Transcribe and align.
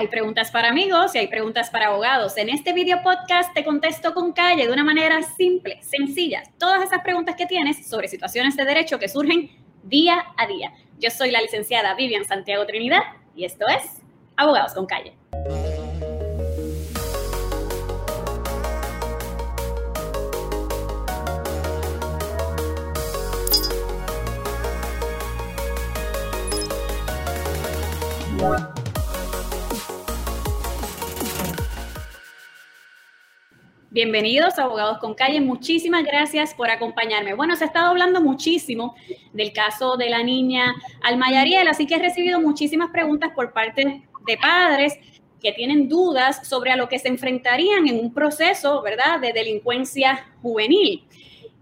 Hay 0.00 0.08
preguntas 0.08 0.50
para 0.50 0.70
amigos 0.70 1.14
y 1.14 1.18
hay 1.18 1.26
preguntas 1.26 1.68
para 1.68 1.88
abogados. 1.88 2.38
En 2.38 2.48
este 2.48 2.72
video 2.72 3.02
podcast 3.02 3.52
te 3.52 3.62
contesto 3.62 4.14
con 4.14 4.32
calle 4.32 4.66
de 4.66 4.72
una 4.72 4.82
manera 4.82 5.22
simple, 5.22 5.78
sencilla, 5.82 6.42
todas 6.56 6.82
esas 6.82 7.02
preguntas 7.02 7.36
que 7.36 7.44
tienes 7.44 7.86
sobre 7.86 8.08
situaciones 8.08 8.56
de 8.56 8.64
derecho 8.64 8.98
que 8.98 9.10
surgen 9.10 9.50
día 9.82 10.24
a 10.38 10.46
día. 10.46 10.72
Yo 10.98 11.10
soy 11.10 11.30
la 11.30 11.42
licenciada 11.42 11.92
Vivian 11.96 12.24
Santiago 12.24 12.64
Trinidad 12.64 13.02
y 13.36 13.44
esto 13.44 13.66
es 13.68 14.00
Abogados 14.36 14.72
con 14.72 14.86
Calle. 14.86 15.12
Bienvenidos 33.92 34.56
Abogados 34.60 34.98
con 34.98 35.14
Calle. 35.14 35.40
Muchísimas 35.40 36.04
gracias 36.04 36.54
por 36.54 36.70
acompañarme. 36.70 37.34
Bueno, 37.34 37.56
se 37.56 37.64
ha 37.64 37.66
estado 37.66 37.88
hablando 37.88 38.20
muchísimo 38.20 38.94
del 39.32 39.52
caso 39.52 39.96
de 39.96 40.08
la 40.08 40.22
niña 40.22 40.76
Almayariel, 41.02 41.66
así 41.66 41.88
que 41.88 41.96
he 41.96 41.98
recibido 41.98 42.40
muchísimas 42.40 42.90
preguntas 42.90 43.32
por 43.34 43.52
parte 43.52 44.04
de 44.24 44.36
padres 44.36 44.96
que 45.42 45.50
tienen 45.50 45.88
dudas 45.88 46.46
sobre 46.48 46.70
a 46.70 46.76
lo 46.76 46.88
que 46.88 47.00
se 47.00 47.08
enfrentarían 47.08 47.88
en 47.88 47.98
un 47.98 48.14
proceso, 48.14 48.80
¿verdad?, 48.80 49.18
de 49.18 49.32
delincuencia 49.32 50.24
juvenil. 50.40 51.02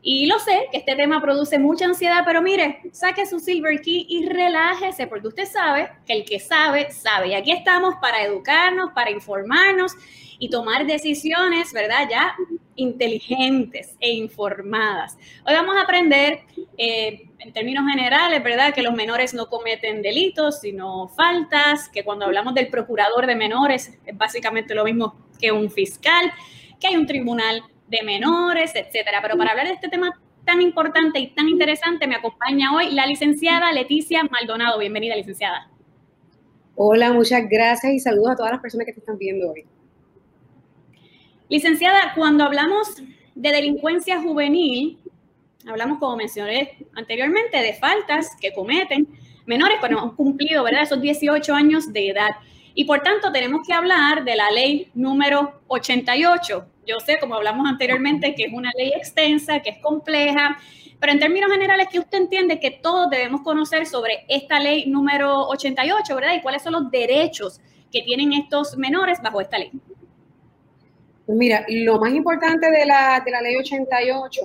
Y 0.00 0.26
lo 0.26 0.38
sé, 0.38 0.68
que 0.70 0.78
este 0.78 0.94
tema 0.94 1.20
produce 1.20 1.58
mucha 1.58 1.86
ansiedad, 1.86 2.22
pero 2.24 2.40
mire, 2.40 2.82
saque 2.92 3.26
su 3.26 3.40
silver 3.40 3.80
key 3.80 4.06
y 4.08 4.26
relájese, 4.26 5.06
porque 5.08 5.28
usted 5.28 5.46
sabe 5.46 5.90
que 6.06 6.12
el 6.12 6.24
que 6.24 6.38
sabe, 6.38 6.90
sabe. 6.92 7.28
Y 7.28 7.34
aquí 7.34 7.50
estamos 7.50 7.96
para 8.00 8.22
educarnos, 8.22 8.92
para 8.92 9.10
informarnos 9.10 9.92
y 10.38 10.50
tomar 10.50 10.86
decisiones, 10.86 11.72
¿verdad? 11.72 12.08
Ya 12.08 12.36
inteligentes 12.76 13.96
e 13.98 14.12
informadas. 14.12 15.18
Hoy 15.44 15.54
vamos 15.54 15.76
a 15.76 15.82
aprender, 15.82 16.42
eh, 16.76 17.28
en 17.40 17.52
términos 17.52 17.84
generales, 17.90 18.42
¿verdad? 18.42 18.72
Que 18.72 18.82
los 18.82 18.94
menores 18.94 19.34
no 19.34 19.48
cometen 19.48 20.00
delitos, 20.00 20.60
sino 20.60 21.08
faltas, 21.08 21.88
que 21.88 22.04
cuando 22.04 22.24
hablamos 22.24 22.54
del 22.54 22.68
procurador 22.68 23.26
de 23.26 23.34
menores 23.34 23.98
es 24.06 24.16
básicamente 24.16 24.76
lo 24.76 24.84
mismo 24.84 25.16
que 25.40 25.50
un 25.50 25.70
fiscal, 25.70 26.32
que 26.80 26.86
hay 26.86 26.96
un 26.96 27.06
tribunal 27.06 27.64
de 27.88 28.02
menores, 28.02 28.72
etcétera. 28.74 29.20
Pero 29.22 29.36
para 29.36 29.50
hablar 29.50 29.66
de 29.66 29.74
este 29.74 29.88
tema 29.88 30.12
tan 30.44 30.62
importante 30.62 31.18
y 31.18 31.28
tan 31.28 31.48
interesante, 31.48 32.06
me 32.06 32.14
acompaña 32.14 32.74
hoy 32.74 32.90
la 32.92 33.06
licenciada 33.06 33.72
Leticia 33.72 34.22
Maldonado. 34.24 34.78
Bienvenida, 34.78 35.16
licenciada. 35.16 35.70
Hola, 36.74 37.12
muchas 37.12 37.48
gracias 37.48 37.92
y 37.92 37.98
saludos 37.98 38.30
a 38.32 38.36
todas 38.36 38.52
las 38.52 38.60
personas 38.60 38.86
que 38.86 38.92
te 38.92 39.00
están 39.00 39.18
viendo 39.18 39.50
hoy. 39.50 39.64
Licenciada, 41.48 42.12
cuando 42.14 42.44
hablamos 42.44 43.02
de 43.34 43.50
delincuencia 43.50 44.20
juvenil, 44.20 44.98
hablamos, 45.66 45.98
como 45.98 46.16
mencioné 46.16 46.86
anteriormente, 46.94 47.58
de 47.58 47.74
faltas 47.74 48.36
que 48.40 48.52
cometen 48.52 49.08
menores 49.46 49.78
cuando 49.80 50.00
han 50.00 50.14
cumplido, 50.14 50.62
¿verdad?, 50.62 50.82
esos 50.82 51.00
18 51.00 51.54
años 51.54 51.92
de 51.92 52.10
edad. 52.10 52.30
Y 52.78 52.84
por 52.84 53.00
tanto, 53.00 53.32
tenemos 53.32 53.66
que 53.66 53.72
hablar 53.74 54.22
de 54.22 54.36
la 54.36 54.52
ley 54.52 54.88
número 54.94 55.62
88. 55.66 56.64
Yo 56.86 57.00
sé, 57.00 57.18
como 57.18 57.34
hablamos 57.34 57.66
anteriormente, 57.66 58.36
que 58.36 58.44
es 58.44 58.52
una 58.52 58.70
ley 58.78 58.92
extensa, 58.94 59.58
que 59.58 59.70
es 59.70 59.78
compleja, 59.78 60.56
pero 61.00 61.12
en 61.12 61.18
términos 61.18 61.50
generales, 61.50 61.88
que 61.90 61.98
usted 61.98 62.18
entiende 62.18 62.60
que 62.60 62.70
todos 62.70 63.10
debemos 63.10 63.40
conocer 63.40 63.84
sobre 63.84 64.24
esta 64.28 64.60
ley 64.60 64.86
número 64.86 65.48
88, 65.48 66.14
¿verdad? 66.14 66.34
Y 66.36 66.40
cuáles 66.40 66.62
son 66.62 66.74
los 66.74 66.88
derechos 66.88 67.60
que 67.90 68.02
tienen 68.02 68.32
estos 68.32 68.78
menores 68.78 69.20
bajo 69.20 69.40
esta 69.40 69.58
ley. 69.58 69.72
Pues 71.26 71.36
mira, 71.36 71.64
lo 71.66 71.98
más 71.98 72.12
importante 72.12 72.70
de 72.70 72.86
la, 72.86 73.20
de 73.24 73.30
la 73.32 73.42
ley 73.42 73.56
88 73.56 74.40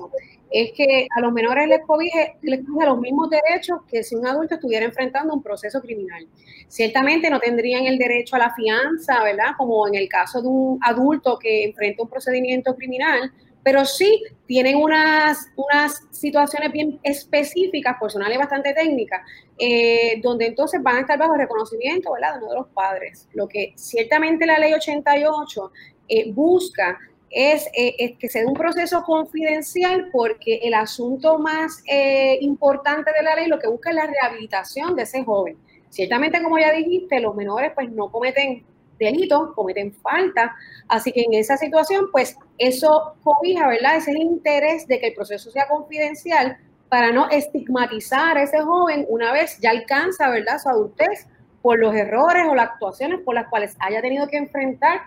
es 0.54 0.72
que 0.74 1.08
a 1.10 1.20
los 1.20 1.34
menores 1.34 1.68
les 1.68 1.82
cobije, 1.82 2.36
les 2.44 2.62
los 2.64 3.00
mismos 3.00 3.28
derechos 3.32 3.80
que 3.88 4.04
si 4.04 4.16
un 4.16 4.28
adulto 4.28 4.56
estuviera 4.56 4.86
enfrentando 4.86 5.34
un 5.34 5.42
proceso 5.42 5.82
criminal. 5.82 6.28
Ciertamente 6.68 7.32
no 7.32 7.40
tendrían 7.40 7.88
el 7.88 7.98
derecho 7.98 8.36
a 8.36 8.40
la 8.40 8.54
fianza, 8.54 9.24
¿verdad? 9.24 9.54
Como 9.58 9.88
en 9.88 9.96
el 9.96 10.08
caso 10.08 10.44
de 10.44 10.48
un 10.48 10.80
adulto 10.84 11.40
que 11.40 11.66
enfrenta 11.66 12.04
un 12.04 12.10
procedimiento 12.10 12.76
criminal, 12.76 13.34
pero 13.64 13.84
sí 13.84 14.24
tienen 14.46 14.76
unas, 14.76 15.48
unas 15.56 16.04
situaciones 16.12 16.72
bien 16.72 17.00
específicas, 17.02 17.96
personales 18.00 18.38
bastante 18.38 18.76
técnicas, 18.76 19.22
eh, 19.58 20.20
donde 20.22 20.46
entonces 20.46 20.84
van 20.84 20.98
a 20.98 21.00
estar 21.00 21.18
bajo 21.18 21.36
reconocimiento, 21.36 22.14
¿verdad? 22.14 22.34
De 22.34 22.44
uno 22.44 22.50
de 22.50 22.60
los 22.60 22.68
padres. 22.68 23.28
Lo 23.34 23.48
que 23.48 23.74
ciertamente 23.76 24.46
la 24.46 24.60
ley 24.60 24.74
88 24.74 25.72
eh, 26.10 26.32
busca 26.32 27.00
eh, 27.36 27.96
es, 27.98 28.18
que 28.20 28.30
se 28.30 28.40
dé 28.40 28.46
un 28.46 28.54
proceso 28.54 29.04
confidencial 29.04 30.10
porque 30.12 30.60
el 30.64 30.76
asunto 30.76 31.40
más 31.40 31.84
eh, 31.88 32.38
importante 32.42 33.12
de 33.12 33.24
la 33.24 33.36
ley 33.36 33.48
lo 33.48 33.60
que 33.60 33.68
busca 33.68 33.90
es 33.90 33.96
la 33.96 34.06
rehabilitación 34.06 34.96
de 34.96 35.04
ese 35.04 35.24
joven. 35.24 35.58
Ciertamente, 35.90 36.42
como 36.44 36.60
ya 36.60 36.72
dijiste, 36.72 37.20
los 37.20 37.36
menores 37.36 37.72
pues 37.74 37.92
no 37.92 38.12
cometen 38.12 38.64
delitos, 39.00 39.54
cometen 39.56 39.94
falta, 39.94 40.56
así 40.88 41.12
que 41.12 41.22
en 41.22 41.34
esa 41.34 41.58
situación 41.58 42.10
pues 42.12 42.38
eso 42.58 43.16
cobija, 43.24 43.68
¿verdad? 43.68 43.98
Ese 43.98 44.12
interés 44.12 44.88
de 44.88 45.00
que 45.00 45.08
el 45.08 45.14
proceso 45.14 45.50
sea 45.50 45.68
confidencial 45.68 46.58
para 46.88 47.12
no 47.12 47.30
estigmatizar 47.30 48.38
a 48.38 48.44
ese 48.44 48.62
joven 48.62 49.06
una 49.10 49.34
vez 49.34 49.58
ya 49.60 49.72
alcanza, 49.72 50.30
¿verdad?, 50.30 50.60
su 50.60 50.70
adultez 50.70 51.28
por 51.64 51.80
los 51.80 51.96
errores 51.96 52.44
o 52.48 52.54
las 52.54 52.70
actuaciones 52.70 53.22
por 53.22 53.34
las 53.34 53.48
cuales 53.48 53.76
haya 53.80 54.02
tenido 54.02 54.28
que 54.28 54.38
enfrentar 54.38 55.02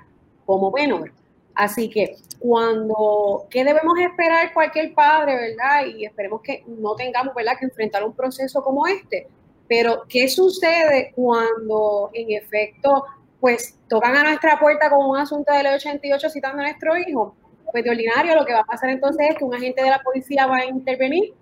como 0.44 0.72
menor. 0.72 1.12
Así 1.56 1.88
que 1.88 2.16
cuando, 2.38 3.46
¿qué 3.48 3.64
debemos 3.64 3.98
esperar 3.98 4.52
cualquier 4.52 4.92
padre, 4.92 5.36
verdad? 5.36 5.86
Y 5.86 6.04
esperemos 6.04 6.42
que 6.42 6.62
no 6.66 6.94
tengamos, 6.94 7.34
¿verdad?, 7.34 7.54
que 7.58 7.64
enfrentar 7.64 8.04
un 8.04 8.14
proceso 8.14 8.62
como 8.62 8.86
este. 8.86 9.26
Pero, 9.66 10.04
¿qué 10.06 10.28
sucede 10.28 11.12
cuando, 11.16 12.10
en 12.12 12.30
efecto, 12.32 13.06
pues 13.40 13.78
tocan 13.88 14.14
a 14.16 14.24
nuestra 14.24 14.60
puerta 14.60 14.90
con 14.90 15.08
un 15.08 15.16
asunto 15.16 15.50
de 15.52 15.62
ley 15.62 15.74
88 15.74 16.28
citando 16.28 16.60
a 16.60 16.66
nuestro 16.66 16.94
hijo? 16.98 17.34
Pues 17.72 17.82
de 17.82 17.90
ordinario 17.90 18.34
lo 18.34 18.44
que 18.44 18.52
va 18.52 18.60
a 18.60 18.64
pasar 18.64 18.90
entonces 18.90 19.26
es 19.30 19.38
que 19.38 19.44
un 19.44 19.54
agente 19.54 19.82
de 19.82 19.90
la 19.90 20.02
policía 20.02 20.46
va 20.46 20.58
a 20.58 20.66
intervenir, 20.66 21.32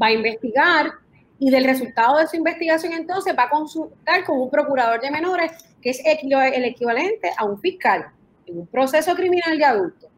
va 0.00 0.06
a 0.06 0.12
investigar 0.12 0.92
y 1.38 1.50
del 1.50 1.64
resultado 1.64 2.18
de 2.18 2.26
su 2.26 2.36
investigación 2.36 2.94
entonces 2.94 3.34
va 3.38 3.44
a 3.44 3.50
consultar 3.50 4.24
con 4.24 4.40
un 4.40 4.50
procurador 4.50 5.00
de 5.00 5.10
menores 5.10 5.52
que 5.80 5.90
es 5.90 6.02
el 6.04 6.64
equivalente 6.64 7.30
a 7.36 7.44
un 7.44 7.60
fiscal 7.60 8.06
en 8.46 8.58
un 8.58 8.66
proceso 8.66 9.14
criminal 9.14 9.58
de 9.58 9.64
adulto. 9.64 10.08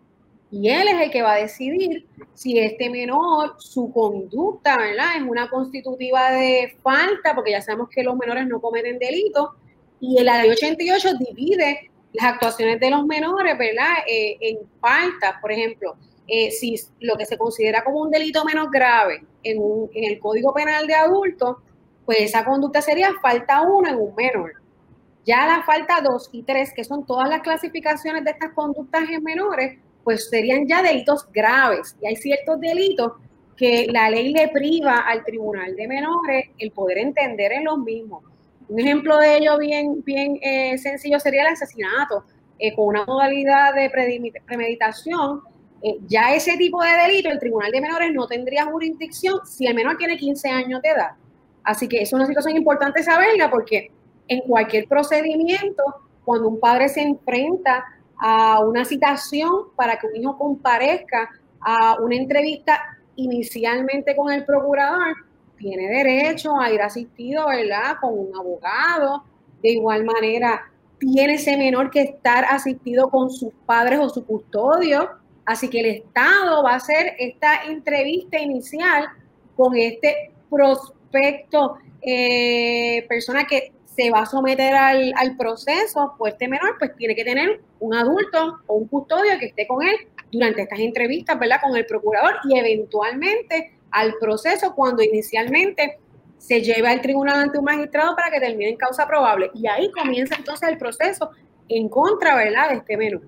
Y 0.51 0.69
él 0.69 0.87
es 0.87 1.01
el 1.01 1.11
que 1.11 1.23
va 1.23 1.33
a 1.33 1.39
decidir 1.39 2.07
si 2.35 2.59
este 2.59 2.89
menor, 2.89 3.57
su 3.59 3.93
conducta, 3.93 4.77
¿verdad? 4.77 5.17
Es 5.17 5.23
una 5.23 5.51
constitutiva 5.51 6.31
de 6.31 6.77
falta, 6.81 7.35
porque 7.35 7.51
ya 7.51 7.61
sabemos 7.61 7.89
que 7.89 8.05
los 8.05 8.17
menores 8.17 8.47
no 8.47 8.61
cometen 8.61 8.99
delitos. 8.99 9.51
Y 9.99 10.19
el 10.19 10.27
ley 10.27 10.51
88 10.51 11.09
divide 11.19 11.91
las 12.13 12.35
actuaciones 12.35 12.79
de 12.79 12.91
los 12.91 13.05
menores, 13.05 13.59
¿verdad? 13.59 13.95
Eh, 14.07 14.37
en 14.41 14.59
faltas, 14.81 15.41
por 15.41 15.51
ejemplo, 15.51 15.97
eh, 16.29 16.53
si 16.53 16.77
lo 17.01 17.17
que 17.17 17.27
se 17.27 17.37
considera 17.37 17.83
como 17.83 18.03
un 18.03 18.11
delito 18.11 18.45
menos 18.45 18.71
grave 18.71 19.25
en, 19.43 19.61
en 19.93 20.05
el 20.13 20.21
Código 20.21 20.55
Penal 20.55 20.87
de 20.87 20.95
adultos, 20.95 21.57
pues 22.07 22.21
esa 22.21 22.45
conducta 22.45 22.81
sería 22.81 23.11
falta 23.21 23.63
1 23.63 23.89
en 23.89 23.97
un 23.97 24.15
menor. 24.15 24.64
Ya 25.25 25.47
la 25.47 25.63
falta 25.63 26.01
2 26.03 26.31
y 26.33 26.43
3, 26.43 26.73
que 26.75 26.85
son 26.85 27.07
todas 27.07 27.29
las 27.29 27.41
clasificaciones 27.41 28.25
de 28.25 28.33
estas 28.33 28.53
conductas 28.53 29.09
en 29.09 29.23
menores, 29.23 29.79
pues 30.03 30.29
serían 30.29 30.67
ya 30.69 30.83
delitos 30.83 31.27
graves. 31.33 31.97
Y 32.03 32.07
hay 32.07 32.17
ciertos 32.17 32.61
delitos 32.61 33.13
que 33.57 33.87
la 33.91 34.11
ley 34.11 34.33
le 34.33 34.49
priva 34.49 34.99
al 34.99 35.25
tribunal 35.25 35.75
de 35.77 35.89
menores 35.89 36.51
el 36.59 36.71
poder 36.73 36.99
entender 36.99 37.53
en 37.53 37.65
los 37.65 37.79
mismos. 37.79 38.23
Un 38.69 38.81
ejemplo 38.81 39.19
de 39.19 39.39
ello 39.39 39.59
bien, 39.59 40.03
bien 40.05 40.39
eh, 40.43 40.77
sencillo 40.79 41.21
sería 41.21 41.43
el 41.43 41.49
asesinato, 41.49 42.25
eh, 42.59 42.75
con 42.75 42.87
una 42.87 43.05
modalidad 43.05 43.75
de 43.75 43.91
premeditación. 44.47 45.41
Eh, 45.83 45.99
ya 46.07 46.35
ese 46.35 46.57
tipo 46.57 46.83
de 46.83 46.91
delito, 46.91 47.31
el 47.31 47.39
tribunal 47.39 47.71
de 47.71 47.81
menores 47.81 48.13
no 48.13 48.27
tendría 48.27 48.65
jurisdicción 48.67 49.41
si 49.47 49.67
el 49.67 49.75
menor 49.75 49.97
tiene 49.97 50.17
15 50.17 50.49
años 50.49 50.83
de 50.83 50.91
edad. 50.91 51.11
Así 51.63 51.89
que 51.89 52.03
es 52.03 52.13
una 52.13 52.27
situación 52.27 52.57
importante 52.57 53.03
saberla 53.03 53.51
porque 53.51 53.91
en 54.29 54.41
cualquier 54.43 54.87
procedimiento, 54.89 55.83
cuando 56.25 56.49
un 56.49 56.61
padre 56.61 56.89
se 56.89 57.03
enfrenta 57.03 57.85
a 58.19 58.61
una 58.61 58.85
citación 58.85 59.69
para 59.77 59.99
que 59.99 60.07
un 60.07 60.17
hijo 60.17 60.39
comparezca 60.39 61.31
a 61.61 61.97
una 62.01 62.17
entrevista 62.17 62.81
inicialmente 63.17 64.17
con 64.17 64.33
el 64.33 64.45
procurador, 64.45 65.15
tiene 65.57 65.89
derecho 65.89 66.59
a 66.59 66.71
ir 66.71 66.83
asistido, 66.83 67.47
¿verdad? 67.47 67.97
Con 68.01 68.19
un 68.19 68.37
abogado. 68.37 69.25
De 69.63 69.71
igual 69.71 70.05
manera, 70.05 70.71
tiene 70.99 71.35
ese 71.35 71.57
menor 71.57 71.91
que 71.91 72.03
estar 72.03 72.45
asistido 72.45 73.09
con 73.09 73.31
sus 73.31 73.53
padres 73.67 73.99
o 74.01 74.09
su 74.09 74.25
custodio. 74.25 75.11
Así 75.47 75.69
que 75.69 75.81
el 75.81 75.87
Estado 75.87 76.63
va 76.63 76.73
a 76.73 76.77
hacer 76.77 77.15
esta 77.19 77.65
entrevista 77.65 78.39
inicial 78.39 79.09
con 79.57 79.77
este 79.77 80.33
prospecto, 80.51 81.77
eh, 82.03 83.05
persona 83.09 83.47
que 83.47 83.74
se 83.95 84.11
va 84.11 84.21
a 84.21 84.27
someter 84.27 84.75
al, 84.75 85.13
al, 85.17 85.37
proceso, 85.37 86.15
pues 86.19 86.33
este 86.33 86.49
menor 86.49 86.77
pues 86.79 86.97
tiene 86.97 87.15
que 87.15 87.25
tener 87.25 87.61
un 87.79 87.95
adulto 87.95 88.61
o 88.67 88.75
un 88.75 88.89
custodio 88.89 89.39
que 89.39 89.47
esté 89.47 89.67
con 89.67 89.83
él 89.87 89.95
durante 90.33 90.63
estas 90.63 90.81
entrevistas, 90.81 91.39
¿verdad? 91.39 91.61
Con 91.63 91.77
el 91.77 91.87
procurador 91.87 92.35
y 92.49 92.59
eventualmente 92.59 93.79
al 93.91 94.15
proceso 94.21 94.75
cuando 94.75 95.03
inicialmente 95.03 95.99
se 96.39 96.61
lleva 96.61 96.91
al 96.91 97.01
tribunal 97.01 97.41
ante 97.41 97.59
un 97.59 97.65
magistrado 97.65 98.15
para 98.17 98.31
que 98.31 98.41
termine 98.41 98.71
en 98.71 98.77
causa 98.77 99.07
probable. 99.07 99.51
Y 99.55 99.67
ahí 99.67 99.91
comienza 99.93 100.35
entonces 100.35 100.69
el 100.69 100.77
proceso 100.77 101.31
en 101.69 101.89
contra, 101.89 102.35
¿verdad?, 102.35 102.71
de 102.71 102.77
este 102.77 102.97
menor. 102.97 103.23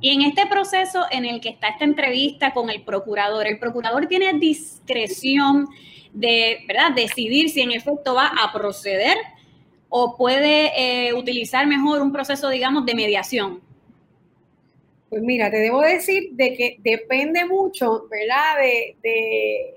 Y 0.00 0.10
en 0.10 0.22
este 0.22 0.46
proceso 0.46 1.04
en 1.10 1.24
el 1.24 1.40
que 1.40 1.50
está 1.50 1.68
esta 1.68 1.84
entrevista 1.84 2.52
con 2.52 2.68
el 2.68 2.82
procurador, 2.82 3.46
el 3.46 3.58
procurador 3.58 4.06
tiene 4.08 4.32
discreción 4.34 5.68
de, 6.12 6.64
¿verdad?, 6.66 6.92
decidir 6.94 7.48
si 7.48 7.62
en 7.62 7.70
efecto 7.70 8.14
va 8.14 8.26
a 8.26 8.52
proceder 8.52 9.16
o 9.94 10.16
puede 10.16 10.72
eh, 10.74 11.12
utilizar 11.12 11.66
mejor 11.66 12.00
un 12.00 12.12
proceso, 12.12 12.48
digamos, 12.48 12.86
de 12.86 12.94
mediación. 12.94 13.60
Pues 15.10 15.20
mira, 15.20 15.50
te 15.50 15.58
debo 15.58 15.82
decir 15.82 16.30
de 16.32 16.54
que 16.54 16.76
depende 16.78 17.44
mucho, 17.44 18.08
¿verdad? 18.10 18.56
De, 19.02 19.74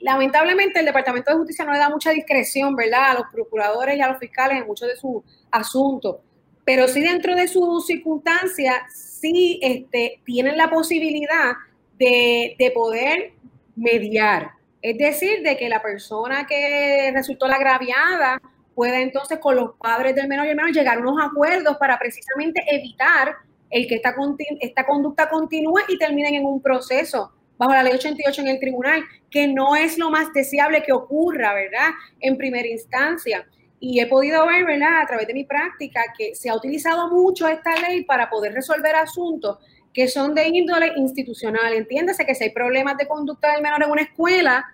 lamentablemente 0.00 0.80
el 0.80 0.86
Departamento 0.86 1.30
de 1.30 1.36
Justicia 1.36 1.64
no 1.64 1.72
le 1.72 1.78
da 1.78 1.88
mucha 1.88 2.10
discreción, 2.10 2.74
¿verdad? 2.74 3.12
A 3.12 3.14
los 3.14 3.22
procuradores 3.32 3.96
y 3.96 4.00
a 4.00 4.08
los 4.08 4.18
fiscales 4.18 4.58
en 4.58 4.66
muchos 4.66 4.88
de 4.88 4.96
sus 4.96 5.22
asuntos, 5.52 6.16
pero 6.64 6.88
sí 6.88 7.00
dentro 7.00 7.36
de 7.36 7.46
sus 7.46 7.86
circunstancias, 7.86 8.82
sí 8.92 9.60
este, 9.62 10.20
tienen 10.24 10.56
la 10.56 10.70
posibilidad 10.70 11.52
de, 12.00 12.56
de 12.58 12.70
poder 12.72 13.34
mediar. 13.76 14.50
Es 14.80 14.98
decir, 14.98 15.42
de 15.42 15.56
que 15.56 15.68
la 15.68 15.80
persona 15.80 16.48
que 16.48 17.12
resultó 17.14 17.46
la 17.46 17.54
agraviada 17.54 18.42
pueda 18.74 19.00
entonces 19.00 19.38
con 19.38 19.56
los 19.56 19.74
padres 19.76 20.14
del 20.14 20.28
menor 20.28 20.46
y 20.46 20.50
el 20.50 20.56
menor 20.56 20.72
llegar 20.72 20.98
a 20.98 21.00
unos 21.00 21.16
acuerdos 21.22 21.76
para 21.78 21.98
precisamente 21.98 22.62
evitar 22.68 23.36
el 23.70 23.86
que 23.86 23.96
esta, 23.96 24.14
esta 24.60 24.86
conducta 24.86 25.28
continúe 25.28 25.80
y 25.88 25.98
terminen 25.98 26.34
en 26.34 26.44
un 26.44 26.60
proceso 26.60 27.32
bajo 27.58 27.72
la 27.72 27.82
ley 27.82 27.92
88 27.94 28.40
en 28.42 28.48
el 28.48 28.60
tribunal, 28.60 29.04
que 29.30 29.46
no 29.46 29.76
es 29.76 29.96
lo 29.96 30.10
más 30.10 30.32
deseable 30.32 30.82
que 30.82 30.92
ocurra, 30.92 31.54
¿verdad? 31.54 31.90
En 32.20 32.36
primera 32.36 32.66
instancia. 32.66 33.46
Y 33.78 34.00
he 34.00 34.06
podido 34.06 34.46
ver, 34.46 34.64
¿verdad? 34.64 35.00
A 35.00 35.06
través 35.06 35.26
de 35.26 35.34
mi 35.34 35.44
práctica, 35.44 36.02
que 36.16 36.34
se 36.34 36.50
ha 36.50 36.56
utilizado 36.56 37.08
mucho 37.08 37.48
esta 37.48 37.74
ley 37.76 38.04
para 38.04 38.28
poder 38.28 38.52
resolver 38.52 38.94
asuntos 38.96 39.58
que 39.92 40.08
son 40.08 40.34
de 40.34 40.48
índole 40.48 40.92
institucional. 40.96 41.72
Entiéndase 41.72 42.24
que 42.24 42.34
si 42.34 42.44
hay 42.44 42.50
problemas 42.50 42.96
de 42.96 43.06
conducta 43.06 43.52
del 43.52 43.62
menor 43.62 43.82
en 43.82 43.90
una 43.90 44.02
escuela, 44.02 44.64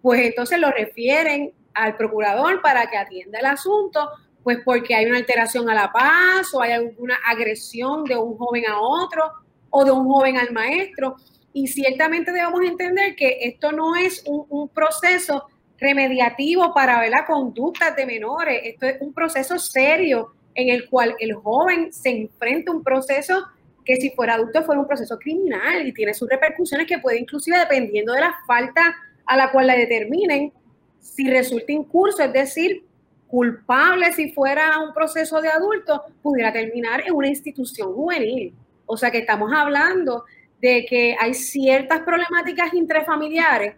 pues 0.00 0.20
entonces 0.22 0.58
lo 0.58 0.70
refieren 0.70 1.52
al 1.74 1.96
procurador 1.96 2.60
para 2.60 2.86
que 2.86 2.96
atienda 2.96 3.38
el 3.38 3.46
asunto, 3.46 4.10
pues 4.42 4.58
porque 4.64 4.94
hay 4.94 5.06
una 5.06 5.18
alteración 5.18 5.68
a 5.68 5.74
la 5.74 5.92
paz 5.92 6.52
o 6.54 6.62
hay 6.62 6.72
alguna 6.72 7.18
agresión 7.26 8.04
de 8.04 8.16
un 8.16 8.36
joven 8.36 8.64
a 8.68 8.80
otro 8.80 9.30
o 9.70 9.84
de 9.84 9.90
un 9.90 10.06
joven 10.06 10.36
al 10.38 10.52
maestro. 10.52 11.16
Y 11.52 11.66
ciertamente 11.66 12.32
debemos 12.32 12.62
entender 12.62 13.16
que 13.16 13.38
esto 13.42 13.72
no 13.72 13.96
es 13.96 14.22
un, 14.26 14.68
proceso 14.68 15.46
remediativo 15.78 16.72
para 16.74 17.00
ver 17.00 17.10
la 17.10 17.24
conducta 17.24 17.92
de 17.92 18.04
menores, 18.04 18.60
esto 18.64 18.86
es 18.86 19.00
un 19.00 19.12
proceso 19.12 19.58
serio 19.58 20.32
en 20.54 20.70
el 20.70 20.88
cual 20.88 21.14
el 21.20 21.34
joven 21.34 21.92
se 21.92 22.10
enfrenta 22.10 22.72
a 22.72 22.74
un 22.74 22.82
proceso 22.82 23.44
que 23.84 23.96
si 23.96 24.10
fuera 24.10 24.34
adulto 24.34 24.64
fuera 24.64 24.80
un 24.80 24.86
proceso 24.86 25.16
criminal 25.18 25.86
y 25.86 25.92
tiene 25.92 26.14
sus 26.14 26.28
repercusiones 26.28 26.86
que 26.86 26.98
puede 26.98 27.20
inclusive 27.20 27.58
dependiendo 27.58 28.12
de 28.12 28.20
la 28.20 28.34
falta 28.46 28.94
a 29.24 29.36
la 29.36 29.52
cual 29.52 29.68
la 29.68 29.76
determinen, 29.76 30.52
si 31.00 31.28
resulta 31.28 31.72
incurso, 31.72 32.22
es 32.22 32.32
decir, 32.32 32.84
culpable 33.28 34.12
si 34.12 34.32
fuera 34.32 34.78
un 34.80 34.92
proceso 34.92 35.40
de 35.40 35.48
adulto, 35.48 36.02
pudiera 36.22 36.52
terminar 36.52 37.02
en 37.06 37.14
una 37.14 37.28
institución 37.28 37.92
juvenil. 37.92 38.54
O 38.86 38.96
sea 38.96 39.10
que 39.10 39.18
estamos 39.18 39.52
hablando 39.54 40.24
de 40.60 40.86
que 40.88 41.14
hay 41.20 41.34
ciertas 41.34 42.00
problemáticas 42.00 42.72
intrafamiliares 42.74 43.76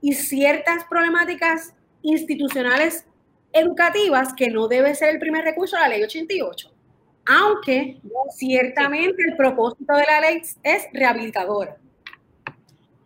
y 0.00 0.12
ciertas 0.14 0.84
problemáticas 0.84 1.74
institucionales 2.02 3.04
educativas 3.52 4.34
que 4.34 4.50
no 4.50 4.68
debe 4.68 4.94
ser 4.94 5.10
el 5.10 5.18
primer 5.18 5.44
recurso 5.44 5.76
de 5.76 5.82
la 5.82 5.88
ley 5.88 6.02
88. 6.02 6.70
Aunque 7.26 8.00
ciertamente 8.36 9.22
el 9.28 9.36
propósito 9.36 9.94
de 9.96 10.04
la 10.04 10.20
ley 10.20 10.42
es 10.62 10.86
rehabilitadora. 10.92 11.76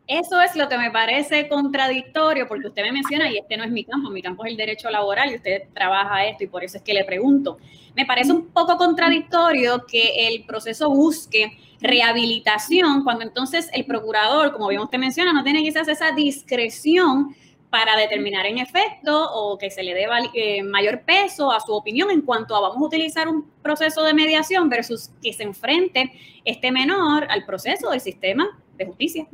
Eso 0.09 0.41
es 0.41 0.57
lo 0.57 0.71
que 0.71 0.79
me 0.79 0.91
parece 0.91 1.49
contradictorio, 1.49 2.49
porque 2.49 2.69
usted 2.69 2.83
me 2.83 2.93
menciona, 2.93 3.31
y 3.31 3.37
este 3.37 3.59
no 3.59 3.65
es 3.65 3.71
mi 3.71 3.85
campo, 3.85 4.09
mi 4.09 4.23
campo 4.23 4.47
es 4.47 4.53
el 4.53 4.57
derecho 4.57 4.89
laboral 4.89 5.31
y 5.31 5.35
usted 5.35 5.65
trabaja 5.75 6.25
esto 6.25 6.45
y 6.45 6.47
por 6.47 6.65
eso 6.65 6.79
es 6.79 6.83
que 6.83 6.95
le 6.95 7.05
pregunto. 7.05 7.59
Me 7.95 8.07
parece 8.07 8.33
un 8.33 8.47
poco 8.47 8.79
contradictorio 8.79 9.85
que 9.85 10.29
el 10.29 10.47
proceso 10.47 10.89
busque 10.89 11.59
rehabilitación 11.83 13.05
cuando 13.05 13.23
entonces 13.23 13.69
el 13.75 13.85
procurador, 13.85 14.51
como 14.55 14.69
bien 14.69 14.81
usted 14.81 14.99
menciona, 14.99 15.35
no 15.35 15.45
tiene 15.45 15.63
quizás 15.63 15.89
esa 15.89 16.13
discreción 16.13 17.37
para 17.69 17.95
determinar 17.95 18.47
en 18.47 18.57
efecto 18.57 19.31
o 19.31 19.59
que 19.59 19.71
se 19.71 19.83
le 19.83 19.93
dé 19.93 20.07
eh, 20.33 20.63
mayor 20.63 21.03
peso 21.03 21.53
a 21.53 21.61
su 21.61 21.75
opinión 21.75 22.11
en 22.11 22.23
cuanto 22.23 22.57
a 22.57 22.61
vamos 22.61 22.79
a 22.79 22.87
utilizar 22.87 23.29
un 23.29 23.51
proceso 23.61 24.03
de 24.05 24.15
mediación 24.15 24.71
versus 24.71 25.11
que 25.23 25.35
se 25.35 25.43
enfrente 25.43 26.13
este 26.47 26.73
menor 26.73 27.27
al 27.29 27.45
proceso 27.45 27.91
del 27.91 28.01
sistema 28.01 28.59
de 28.79 28.87
justicia. 28.87 29.27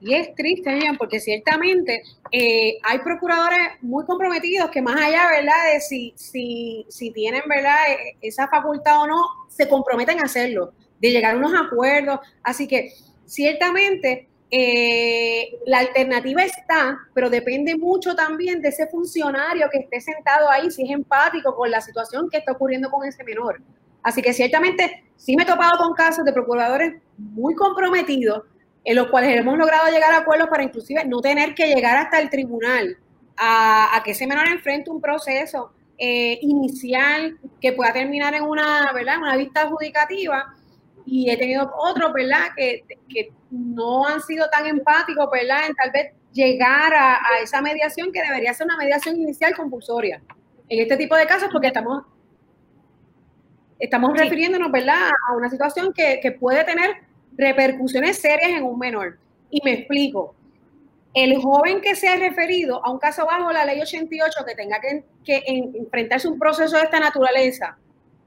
Y 0.00 0.14
es 0.14 0.34
triste, 0.34 0.74
bien, 0.74 0.96
porque 0.96 1.20
ciertamente 1.20 2.02
eh, 2.32 2.78
hay 2.82 2.98
procuradores 3.00 3.58
muy 3.82 4.04
comprometidos 4.06 4.70
que 4.70 4.80
más 4.80 4.96
allá, 4.96 5.28
¿verdad?, 5.30 5.74
de 5.74 5.80
si, 5.80 6.14
si, 6.16 6.86
si 6.88 7.10
tienen, 7.10 7.42
¿verdad?, 7.46 7.76
e, 7.90 8.16
esa 8.26 8.48
facultad 8.48 9.02
o 9.02 9.06
no, 9.06 9.22
se 9.48 9.68
comprometen 9.68 10.18
a 10.20 10.22
hacerlo, 10.22 10.72
de 11.00 11.10
llegar 11.10 11.34
a 11.34 11.38
unos 11.38 11.52
acuerdos. 11.54 12.20
Así 12.42 12.66
que 12.66 12.92
ciertamente 13.26 14.26
eh, 14.50 15.58
la 15.66 15.80
alternativa 15.80 16.42
está, 16.42 16.98
pero 17.12 17.28
depende 17.28 17.76
mucho 17.76 18.14
también 18.14 18.62
de 18.62 18.70
ese 18.70 18.86
funcionario 18.88 19.68
que 19.70 19.80
esté 19.80 20.00
sentado 20.00 20.50
ahí, 20.50 20.70
si 20.70 20.82
es 20.82 20.90
empático 20.90 21.54
con 21.54 21.70
la 21.70 21.82
situación 21.82 22.30
que 22.30 22.38
está 22.38 22.52
ocurriendo 22.52 22.90
con 22.90 23.06
ese 23.06 23.22
menor. 23.22 23.60
Así 24.02 24.22
que 24.22 24.32
ciertamente 24.32 25.04
sí 25.16 25.36
me 25.36 25.42
he 25.42 25.46
topado 25.46 25.76
con 25.78 25.92
casos 25.92 26.24
de 26.24 26.32
procuradores 26.32 26.94
muy 27.18 27.54
comprometidos 27.54 28.44
en 28.84 28.96
los 28.96 29.08
cuales 29.08 29.36
hemos 29.36 29.58
logrado 29.58 29.90
llegar 29.90 30.12
a 30.12 30.18
acuerdos 30.18 30.48
para 30.48 30.62
inclusive 30.62 31.04
no 31.04 31.20
tener 31.20 31.54
que 31.54 31.66
llegar 31.66 31.96
hasta 31.96 32.18
el 32.18 32.30
tribunal 32.30 32.96
a, 33.36 34.00
que 34.04 34.12
ese 34.12 34.26
menor 34.26 34.48
enfrente 34.48 34.90
un 34.90 35.00
proceso 35.00 35.72
eh, 35.98 36.38
inicial 36.42 37.38
que 37.60 37.72
pueda 37.72 37.92
terminar 37.92 38.34
en 38.34 38.42
una, 38.42 38.92
¿verdad? 38.92 39.18
una 39.18 39.36
vista 39.36 39.62
adjudicativa. 39.62 40.54
Y 41.06 41.30
he 41.30 41.36
tenido 41.36 41.72
otros, 41.78 42.12
¿verdad?, 42.12 42.50
que, 42.56 42.84
que 43.08 43.32
no 43.50 44.06
han 44.06 44.20
sido 44.20 44.48
tan 44.50 44.66
empáticos, 44.66 45.28
¿verdad?, 45.32 45.66
en 45.68 45.74
tal 45.74 45.90
vez 45.90 46.12
llegar 46.32 46.92
a, 46.94 47.18
esa 47.42 47.60
mediación 47.60 48.12
que 48.12 48.22
debería 48.22 48.54
ser 48.54 48.66
una 48.66 48.76
mediación 48.76 49.16
inicial 49.16 49.56
compulsoria. 49.56 50.22
En 50.68 50.80
este 50.80 50.96
tipo 50.96 51.16
de 51.16 51.26
casos, 51.26 51.48
porque 51.50 51.68
estamos, 51.68 52.04
estamos 53.78 54.16
refiriéndonos, 54.16 54.70
¿verdad?, 54.70 55.10
a 55.28 55.36
una 55.36 55.48
situación 55.48 55.92
que, 55.92 56.20
que 56.22 56.32
puede 56.32 56.62
tener 56.64 57.09
repercusiones 57.36 58.18
serias 58.18 58.50
en 58.50 58.64
un 58.64 58.78
menor. 58.78 59.18
Y 59.50 59.60
me 59.64 59.72
explico. 59.72 60.34
El 61.12 61.40
joven 61.40 61.80
que 61.80 61.96
se 61.96 62.08
ha 62.08 62.16
referido 62.16 62.84
a 62.84 62.90
un 62.90 62.98
caso 62.98 63.26
bajo 63.26 63.50
la 63.50 63.64
ley 63.64 63.80
88 63.80 64.44
que 64.46 64.54
tenga 64.54 64.80
que, 64.80 65.42
enfrentarse 65.46 66.28
a 66.28 66.30
un 66.30 66.38
proceso 66.38 66.76
de 66.76 66.84
esta 66.84 67.00
naturaleza, 67.00 67.76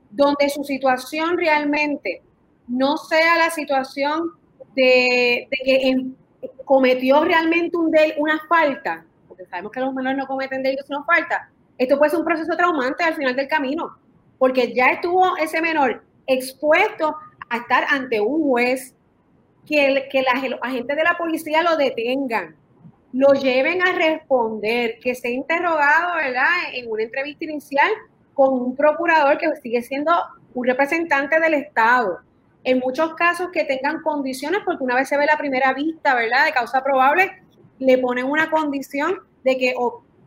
donde 0.10 0.50
su 0.50 0.64
situación 0.66 1.38
realmente 1.38 2.22
no 2.68 2.98
sea 2.98 3.38
la 3.38 3.50
situación 3.50 4.32
de, 4.76 5.48
que 5.64 6.08
cometió 6.66 7.24
realmente 7.24 7.78
un 7.78 7.90
del, 7.90 8.16
una 8.18 8.42
falta, 8.50 9.06
porque 9.28 9.46
sabemos 9.46 9.72
que 9.72 9.80
los 9.80 9.94
menores 9.94 10.18
no 10.18 10.28
cometen 10.28 10.62
delitos 10.62 10.86
sino 10.88 11.06
falta, 11.06 11.50
esto 11.78 11.98
puede 11.98 12.12
ser 12.12 12.20
un 12.20 12.26
proceso 12.26 12.56
traumante 12.56 13.04
al 13.04 13.16
final 13.16 13.36
del 13.36 13.48
camino, 13.48 13.98
porque 14.38 14.74
ya 14.74 14.88
estuvo 14.88 15.38
ese 15.38 15.62
menor 15.62 16.04
expuesto 16.28 17.16
a 17.54 17.58
estar 17.58 17.86
ante 17.90 18.20
un 18.20 18.44
juez, 18.44 18.96
que, 19.66 20.08
que 20.12 20.24
los 20.50 20.60
agentes 20.62 20.98
de 20.98 21.04
la 21.04 21.18
policía 21.18 21.62
lo 21.64 21.78
detengan, 21.78 22.56
lo 23.14 23.34
lleven 23.34 23.82
a 23.82 23.94
responder, 23.94 24.98
que 25.00 25.16
sea 25.16 25.32
interrogado, 25.32 26.16
¿verdad? 26.16 26.50
En 26.74 26.92
una 26.92 27.04
entrevista 27.04 27.46
inicial 27.46 27.90
con 28.34 28.54
un 28.54 28.76
procurador 28.76 29.38
que 29.38 29.56
sigue 29.58 29.82
siendo 29.84 30.12
un 30.56 30.66
representante 30.66 31.40
del 31.40 31.54
Estado. 31.54 32.20
En 32.64 32.80
muchos 32.80 33.14
casos 33.14 33.50
que 33.52 33.66
tengan 33.66 34.02
condiciones, 34.02 34.62
porque 34.66 34.84
una 34.84 34.96
vez 34.96 35.10
se 35.10 35.18
ve 35.18 35.26
la 35.26 35.38
primera 35.38 35.74
vista, 35.74 36.16
¿verdad? 36.16 36.46
De 36.46 36.54
causa 36.54 36.84
probable, 36.84 37.44
le 37.78 37.98
ponen 38.00 38.26
una 38.26 38.50
condición 38.50 39.20
de 39.44 39.58
que 39.58 39.76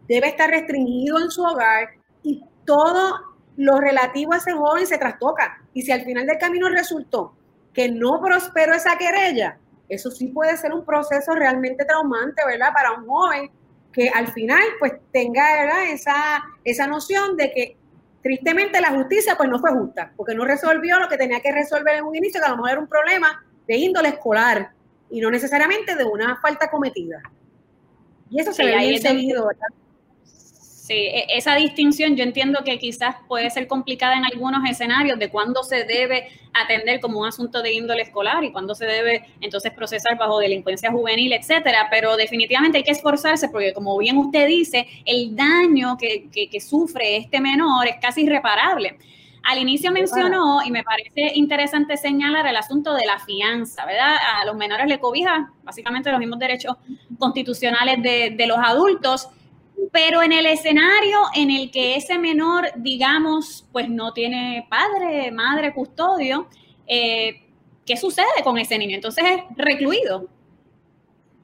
debe 0.07 0.29
estar 0.29 0.49
restringido 0.49 1.19
en 1.19 1.31
su 1.31 1.43
hogar 1.43 1.89
y 2.23 2.45
todo 2.65 3.15
lo 3.57 3.81
relativo 3.81 4.33
a 4.33 4.37
ese 4.37 4.53
joven 4.53 4.87
se 4.87 4.99
trastoca. 4.99 5.63
Y 5.77 5.83
si 5.83 5.93
al 5.93 6.07
final 6.07 6.27
del 6.27 6.39
camino 6.39 6.71
resultó 6.71 7.35
que 7.75 7.91
no 7.91 8.19
prosperó 8.23 8.73
esa 8.73 8.97
querella, 8.97 9.59
eso 9.91 10.11
sí 10.11 10.29
puede 10.29 10.57
ser 10.57 10.73
un 10.73 10.87
proceso 10.87 11.35
realmente 11.35 11.85
traumante, 11.85 12.43
¿verdad? 12.47 12.73
Para 12.73 12.93
un 12.93 13.07
joven 13.07 13.51
que 13.93 14.09
al 14.09 14.29
final 14.29 14.63
pues 14.79 14.95
tenga 15.13 15.85
Esa, 15.93 16.43
esa 16.65 16.87
noción 16.87 17.37
de 17.37 17.53
que 17.53 17.77
tristemente 18.23 18.81
la 18.81 18.93
justicia 18.93 19.37
pues 19.37 19.51
no 19.51 19.59
fue 19.59 19.71
justa, 19.73 20.15
porque 20.17 20.35
no 20.35 20.47
resolvió 20.47 20.99
lo 20.99 21.11
que 21.11 21.19
tenía 21.19 21.41
que 21.41 21.53
resolver 21.53 21.97
en 21.97 22.05
un 22.05 22.17
inicio, 22.17 22.41
que 22.41 22.47
a 22.47 22.51
lo 22.53 22.57
mejor 22.57 22.71
era 22.71 22.81
un 22.81 22.89
problema 22.89 23.45
de 23.69 23.77
índole 23.77 24.09
escolar 24.09 24.71
y 25.11 25.21
no 25.21 25.31
necesariamente 25.31 25.95
de 25.95 26.05
una 26.05 26.41
falta 26.41 26.71
cometida. 26.71 27.21
Y 28.31 28.41
eso 28.41 28.51
se 28.55 28.65
ve 28.65 28.79
bien 28.79 29.03
seguido, 29.03 29.47
¿verdad? 29.47 29.69
Sí, 30.87 30.95
e, 30.95 31.27
esa 31.37 31.57
distinción 31.57 32.15
yo 32.15 32.23
entiendo 32.23 32.61
que 32.65 32.79
quizás 32.79 33.17
puede 33.27 33.51
ser 33.51 33.67
complicada 33.67 34.15
en 34.15 34.25
algunos 34.25 34.61
escenarios 34.71 35.19
de 35.19 35.31
cuándo 35.31 35.65
se 35.65 35.83
debe 35.83 36.29
atender 36.55 37.01
como 37.01 37.19
un 37.19 37.27
asunto 37.27 37.61
de 37.61 37.73
índole 37.73 38.03
escolar 38.03 38.45
y 38.45 38.53
cuándo 38.53 38.73
se 38.73 38.87
debe 38.87 39.27
entonces 39.41 39.73
procesar 39.73 40.17
bajo 40.17 40.39
delincuencia 40.39 40.93
juvenil, 40.93 41.33
etcétera, 41.33 41.89
pero 41.91 42.17
definitivamente 42.17 42.79
hay 42.79 42.85
que 42.85 42.93
esforzarse 42.93 43.49
porque 43.49 43.75
como 43.75 43.99
bien 43.99 44.17
usted 44.17 44.47
dice, 44.47 44.87
el 45.05 45.35
daño 45.35 45.97
que, 45.99 46.29
que, 46.31 46.61
sufre 46.61 47.17
este 47.17 47.41
menor 47.41 47.89
es 47.89 47.97
casi 48.01 48.23
irreparable. 48.23 48.97
Al 49.43 49.59
inicio 49.59 49.91
mencionó, 49.91 50.61
y 50.65 50.71
me 50.71 50.85
parece 50.85 51.37
interesante 51.37 51.97
señalar 51.97 52.47
el 52.47 52.57
asunto 52.57 52.95
de 52.95 53.07
la 53.07 53.19
fianza, 53.19 53.85
¿verdad? 53.87 54.17
A 54.41 54.45
los 54.45 54.57
menores 54.57 54.87
le 54.87 55.01
cobija 55.01 55.53
básicamente 55.65 56.11
los 56.11 56.21
mismos 56.21 56.39
derechos 56.39 56.77
constitucionales 57.19 58.01
de, 58.03 58.35
de 58.37 58.47
los 58.47 58.59
adultos 58.59 59.31
pero 59.93 60.23
en 60.23 60.33
el 60.33 60.47
escenario 60.47 61.19
en 61.35 61.51
el 61.51 61.71
que 61.71 61.97
ese 61.97 62.19
menor, 62.19 62.67
digamos, 62.77 63.67
pues 63.73 63.89
no 63.89 64.13
tiene 64.13 64.67
padre, 64.69 65.31
madre, 65.31 65.73
custodio, 65.75 66.49
eh, 66.87 67.43
¿qué 67.85 67.97
sucede 67.97 68.43
con 68.43 68.59
ese 68.59 68.79
niño? 68.79 68.97
Entonces 68.97 69.25
es 69.25 69.41
recluido. 69.57 70.29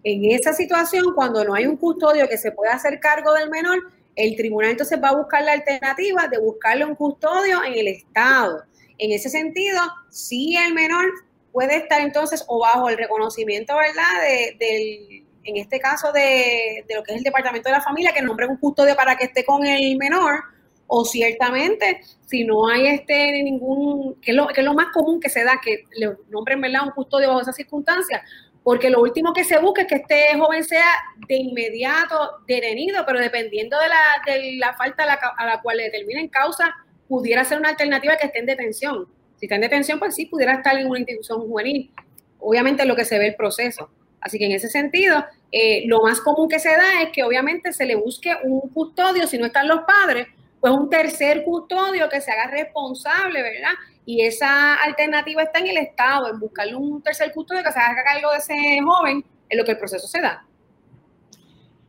En 0.04 0.24
esa 0.24 0.52
situación, 0.52 1.14
cuando 1.14 1.44
no 1.44 1.54
hay 1.54 1.66
un 1.66 1.76
custodio 1.76 2.28
que 2.28 2.36
se 2.36 2.52
pueda 2.52 2.72
hacer 2.72 2.98
cargo 3.00 3.32
del 3.34 3.50
menor, 3.50 3.78
el 4.16 4.36
tribunal 4.36 4.72
entonces 4.72 5.00
va 5.02 5.10
a 5.10 5.16
buscar 5.16 5.42
la 5.44 5.52
alternativa 5.52 6.28
de 6.28 6.38
buscarle 6.38 6.84
un 6.84 6.94
custodio 6.94 7.62
en 7.64 7.74
el 7.74 7.88
Estado. 7.88 8.64
En 8.98 9.12
ese 9.12 9.30
sentido, 9.30 9.80
si 10.10 10.56
el 10.56 10.74
menor 10.74 11.04
puede 11.52 11.76
estar 11.76 12.00
entonces 12.00 12.44
o 12.48 12.60
bajo 12.60 12.88
el 12.88 12.96
reconocimiento, 12.96 13.74
¿verdad?, 13.76 14.58
del 14.58 15.21
en 15.44 15.56
este 15.56 15.80
caso 15.80 16.12
de, 16.12 16.84
lo 16.94 17.02
que 17.02 17.12
es 17.12 17.18
el 17.18 17.24
departamento 17.24 17.68
de 17.68 17.76
la 17.76 17.80
familia, 17.80 18.12
que 18.12 18.22
nombre 18.22 18.46
un 18.46 18.56
custodio 18.56 18.94
para 18.94 19.16
que 19.16 19.24
esté 19.24 19.44
con 19.44 19.66
el 19.66 19.96
menor, 19.96 20.44
o 20.86 21.04
ciertamente, 21.04 22.02
si 22.26 22.44
no 22.44 22.68
hay 22.68 22.86
este 22.88 23.42
ningún, 23.42 24.20
que 24.20 24.32
es 24.32 24.36
lo, 24.36 24.46
que 24.48 24.60
es 24.60 24.64
lo 24.64 24.74
más 24.74 24.88
común 24.92 25.20
que 25.20 25.30
se 25.30 25.42
da, 25.42 25.58
que 25.62 25.84
le 25.96 26.16
nombren 26.28 26.60
¿verdad? 26.60 26.82
un 26.84 26.90
custodio 26.90 27.28
bajo 27.28 27.40
esas 27.40 27.56
circunstancias, 27.56 28.22
porque 28.62 28.90
lo 28.90 29.00
último 29.00 29.32
que 29.32 29.42
se 29.42 29.58
busca 29.58 29.82
es 29.82 29.88
que 29.88 29.94
este 29.96 30.38
joven 30.38 30.62
sea 30.62 30.86
de 31.26 31.36
inmediato 31.36 32.42
detenido, 32.46 33.04
pero 33.06 33.18
dependiendo 33.18 33.78
de 33.80 33.88
la, 33.88 34.00
de 34.26 34.56
la 34.58 34.74
falta 34.74 35.04
a 35.04 35.06
la, 35.06 35.14
a 35.14 35.46
la 35.46 35.60
cual 35.62 35.78
le 35.78 35.84
determinen 35.84 36.28
causa, 36.28 36.74
pudiera 37.08 37.44
ser 37.44 37.58
una 37.58 37.70
alternativa 37.70 38.16
que 38.16 38.26
esté 38.26 38.40
en 38.40 38.46
detención. 38.46 39.08
Si 39.36 39.46
está 39.46 39.56
en 39.56 39.62
detención, 39.62 39.98
pues 39.98 40.14
sí, 40.14 40.26
pudiera 40.26 40.54
estar 40.54 40.78
en 40.78 40.86
una 40.88 41.00
institución 41.00 41.40
juvenil. 41.40 41.90
Obviamente 42.38 42.84
lo 42.84 42.94
que 42.94 43.04
se 43.04 43.18
ve 43.18 43.28
el 43.28 43.34
proceso. 43.34 43.90
Así 44.22 44.38
que 44.38 44.46
en 44.46 44.52
ese 44.52 44.68
sentido, 44.68 45.24
eh, 45.50 45.84
lo 45.86 46.00
más 46.02 46.20
común 46.20 46.48
que 46.48 46.58
se 46.58 46.70
da 46.70 47.02
es 47.02 47.10
que 47.10 47.24
obviamente 47.24 47.72
se 47.72 47.84
le 47.84 47.96
busque 47.96 48.34
un 48.44 48.60
custodio, 48.70 49.26
si 49.26 49.36
no 49.36 49.46
están 49.46 49.68
los 49.68 49.80
padres, 49.80 50.28
pues 50.60 50.72
un 50.72 50.88
tercer 50.88 51.42
custodio 51.44 52.08
que 52.08 52.20
se 52.20 52.30
haga 52.30 52.46
responsable, 52.46 53.42
¿verdad? 53.42 53.72
Y 54.06 54.22
esa 54.22 54.74
alternativa 54.76 55.42
está 55.42 55.58
en 55.58 55.66
el 55.66 55.76
Estado, 55.76 56.30
en 56.30 56.38
buscarle 56.38 56.76
un 56.76 57.02
tercer 57.02 57.32
custodio 57.32 57.62
que 57.64 57.72
se 57.72 57.78
haga 57.80 58.02
cargo 58.04 58.30
de 58.30 58.38
ese 58.38 58.80
joven, 58.80 59.24
en 59.48 59.58
lo 59.58 59.64
que 59.64 59.72
el 59.72 59.78
proceso 59.78 60.06
se 60.06 60.20
da. 60.20 60.44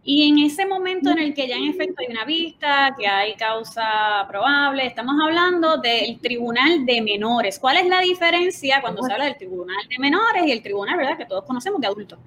Y 0.05 0.29
en 0.29 0.39
ese 0.39 0.65
momento 0.65 1.11
en 1.11 1.19
el 1.19 1.33
que 1.33 1.47
ya 1.47 1.55
en 1.55 1.69
efecto 1.69 1.95
hay 2.01 2.07
una 2.11 2.25
vista, 2.25 2.93
que 2.99 3.07
hay 3.07 3.35
causa 3.35 4.25
probable, 4.27 4.85
estamos 4.85 5.15
hablando 5.25 5.77
del 5.77 6.19
tribunal 6.19 6.85
de 6.85 7.01
menores. 7.01 7.57
¿Cuál 7.57 7.77
es 7.77 7.87
la 7.87 8.01
diferencia 8.01 8.81
cuando 8.81 9.01
se 9.03 9.13
habla 9.13 9.25
del 9.25 9.37
tribunal 9.37 9.87
de 9.87 9.99
menores 9.99 10.45
y 10.45 10.51
el 10.51 10.61
tribunal, 10.61 10.97
verdad, 10.97 11.17
que 11.17 11.25
todos 11.25 11.45
conocemos 11.45 11.79
de 11.79 11.87
adultos? 11.87 12.19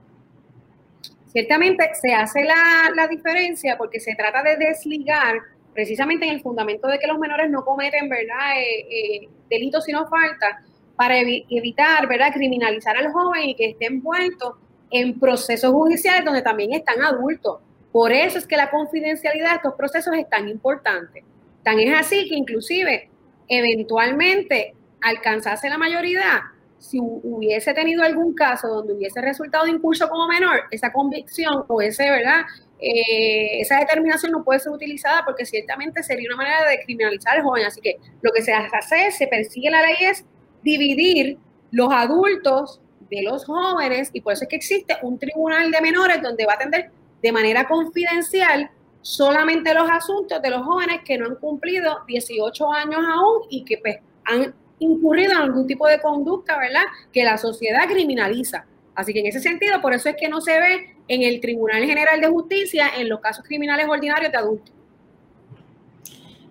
Ciertamente 1.26 1.90
se 2.00 2.14
hace 2.14 2.44
la, 2.44 3.06
diferencia 3.08 3.76
porque 3.76 4.00
se 4.00 4.14
trata 4.14 4.42
de 4.42 4.56
desligar 4.56 5.34
precisamente 5.74 6.24
en 6.24 6.32
el 6.32 6.40
fundamento 6.40 6.88
de 6.88 6.98
que 6.98 7.06
los 7.06 7.18
menores 7.18 7.50
no 7.50 7.62
cometen, 7.62 8.08
¿verdad?, 8.08 8.56
eh, 8.56 8.86
eh, 8.90 9.28
delitos 9.50 9.84
sino 9.84 10.08
falta, 10.08 10.62
para 10.96 11.18
evitar, 11.18 12.08
¿verdad?, 12.08 12.32
criminalizar 12.32 12.96
al 12.96 13.12
joven 13.12 13.50
y 13.50 13.54
que 13.54 13.66
esté 13.66 13.84
envuelto 13.84 14.56
en 14.90 15.20
procesos 15.20 15.72
judiciales 15.72 16.24
donde 16.24 16.40
también 16.40 16.72
están 16.72 17.02
adultos. 17.02 17.65
Por 17.96 18.12
eso 18.12 18.36
es 18.36 18.46
que 18.46 18.58
la 18.58 18.68
confidencialidad 18.68 19.52
de 19.52 19.56
estos 19.56 19.72
procesos 19.72 20.14
es 20.18 20.28
tan 20.28 20.46
importante. 20.50 21.24
Tan 21.62 21.80
es 21.80 21.98
así 21.98 22.28
que 22.28 22.34
inclusive 22.34 23.08
eventualmente 23.48 24.74
alcanzase 25.00 25.70
la 25.70 25.78
mayoría, 25.78 26.42
si 26.78 26.98
hubiese 27.00 27.72
tenido 27.72 28.02
algún 28.02 28.34
caso 28.34 28.68
donde 28.68 28.92
hubiese 28.92 29.22
resultado 29.22 29.66
impulso 29.66 30.10
como 30.10 30.28
menor, 30.28 30.64
esa 30.70 30.92
convicción 30.92 31.64
o 31.68 31.80
ese, 31.80 32.10
¿verdad? 32.10 32.42
Eh, 32.78 33.62
esa 33.62 33.78
determinación 33.78 34.30
no 34.30 34.44
puede 34.44 34.60
ser 34.60 34.72
utilizada 34.72 35.24
porque 35.24 35.46
ciertamente 35.46 36.02
sería 36.02 36.28
una 36.28 36.36
manera 36.36 36.68
de 36.68 36.80
criminalizar 36.84 37.38
al 37.38 37.44
joven. 37.44 37.64
Así 37.64 37.80
que 37.80 37.96
lo 38.20 38.30
que 38.30 38.42
se 38.42 38.52
hace, 38.52 39.10
se 39.10 39.26
persigue 39.26 39.70
la 39.70 39.80
ley 39.80 39.96
es 40.02 40.22
dividir 40.62 41.38
los 41.70 41.90
adultos 41.90 42.82
de 43.08 43.22
los 43.22 43.46
jóvenes 43.46 44.10
y 44.12 44.20
por 44.20 44.34
eso 44.34 44.44
es 44.44 44.50
que 44.50 44.56
existe 44.56 44.98
un 45.00 45.18
tribunal 45.18 45.70
de 45.70 45.80
menores 45.80 46.20
donde 46.20 46.44
va 46.44 46.52
a 46.52 46.56
atender 46.56 46.90
de 47.22 47.32
manera 47.32 47.66
confidencial 47.66 48.70
solamente 49.02 49.72
los 49.72 49.88
asuntos 49.88 50.42
de 50.42 50.50
los 50.50 50.62
jóvenes 50.62 51.00
que 51.04 51.16
no 51.16 51.26
han 51.26 51.36
cumplido 51.36 51.98
18 52.06 52.72
años 52.72 53.00
aún 53.06 53.46
y 53.50 53.64
que 53.64 53.78
pues, 53.78 53.96
han 54.24 54.54
incurrido 54.78 55.32
en 55.32 55.38
algún 55.38 55.66
tipo 55.66 55.86
de 55.86 56.00
conducta, 56.00 56.58
¿verdad? 56.58 56.82
Que 57.12 57.24
la 57.24 57.38
sociedad 57.38 57.88
criminaliza. 57.88 58.66
Así 58.94 59.12
que 59.12 59.20
en 59.20 59.26
ese 59.26 59.40
sentido, 59.40 59.80
por 59.80 59.92
eso 59.94 60.08
es 60.08 60.16
que 60.18 60.28
no 60.28 60.40
se 60.40 60.58
ve 60.58 60.96
en 61.08 61.22
el 61.22 61.40
Tribunal 61.40 61.84
General 61.84 62.20
de 62.20 62.28
Justicia 62.28 62.90
en 62.96 63.08
los 63.08 63.20
casos 63.20 63.44
criminales 63.44 63.86
ordinarios 63.88 64.32
de 64.32 64.38
adultos 64.38 64.75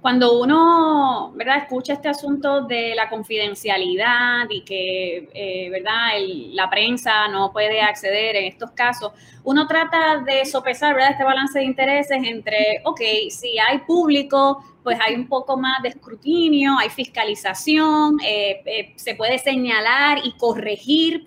cuando 0.06 0.40
uno, 0.40 1.32
¿verdad?, 1.34 1.64
escucha 1.64 1.94
este 1.94 2.10
asunto 2.10 2.62
de 2.62 2.94
la 2.94 3.10
confidencialidad 3.10 4.48
y 4.52 4.62
que, 4.62 5.28
eh, 5.34 5.68
¿verdad?, 5.72 6.12
la 6.52 6.70
prensa 6.70 7.28
no 7.28 7.52
puede 7.52 7.82
acceder 7.82 8.36
en 8.36 8.44
estos 8.44 8.70
casos, 8.74 9.14
uno 9.44 9.66
trata 9.66 10.20
de 10.20 10.46
sopesar, 10.46 10.94
¿verdad?, 10.94 11.14
este 11.14 11.24
balance 11.24 11.58
de 11.58 11.66
intereses 11.66 12.20
entre, 12.24 12.84
ok, 12.84 13.02
si 13.32 13.58
hay 13.58 13.80
público, 13.80 14.64
pues 14.84 15.00
hay 15.04 15.16
un 15.16 15.28
poco 15.28 15.58
más 15.58 15.82
de 15.82 15.90
escrutinio, 15.90 16.78
hay 16.78 16.92
fiscalización, 16.92 18.20
eh, 18.24 18.62
eh, 18.64 18.94
se 18.98 19.16
puede 19.16 19.40
señalar 19.40 20.20
y 20.24 20.34
corregir 20.34 21.26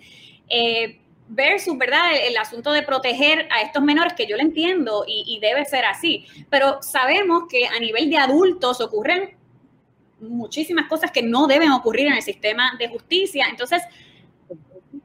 versus, 1.28 1.76
¿verdad? 1.76 2.12
El, 2.26 2.36
asunto 2.36 2.72
de 2.72 2.82
proteger 2.82 3.48
a 3.50 3.60
estos 3.60 3.82
menores, 3.82 4.14
que 4.14 4.26
yo 4.26 4.36
lo 4.36 4.42
entiendo 4.42 5.04
y, 5.06 5.38
debe 5.40 5.64
ser 5.64 5.84
así, 5.84 6.26
pero 6.50 6.82
sabemos 6.82 7.44
que 7.48 7.66
a 7.66 7.78
nivel 7.78 8.10
de 8.10 8.16
adultos 8.16 8.80
ocurren 8.80 9.36
muchísimas 10.20 10.88
cosas 10.88 11.12
que 11.12 11.22
no 11.22 11.46
deben 11.46 11.70
ocurrir 11.70 12.08
en 12.08 12.14
el 12.14 12.22
sistema 12.22 12.72
de 12.78 12.88
justicia. 12.88 13.46
Entonces, 13.48 13.82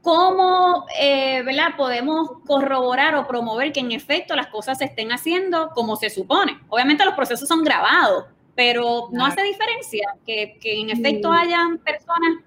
¿cómo 0.02 0.86
eh, 0.98 1.42
¿verdad? 1.42 1.76
podemos 1.76 2.30
corroborar 2.46 3.14
o 3.14 3.26
promover 3.26 3.72
que 3.72 3.80
en 3.80 3.92
efecto 3.92 4.34
las 4.34 4.48
cosas 4.48 4.78
se 4.78 4.86
estén 4.86 5.12
haciendo 5.12 5.70
como 5.70 5.96
se 5.96 6.10
supone? 6.10 6.58
Obviamente 6.68 7.04
los 7.04 7.14
procesos 7.14 7.48
son 7.48 7.62
grabados, 7.62 8.24
pero 8.56 9.08
no 9.12 9.24
hace 9.24 9.42
diferencia 9.42 10.14
que, 10.26 10.58
que 10.60 10.80
en 10.80 10.90
efecto 10.90 11.30
hayan 11.30 11.78
personas 11.78 12.42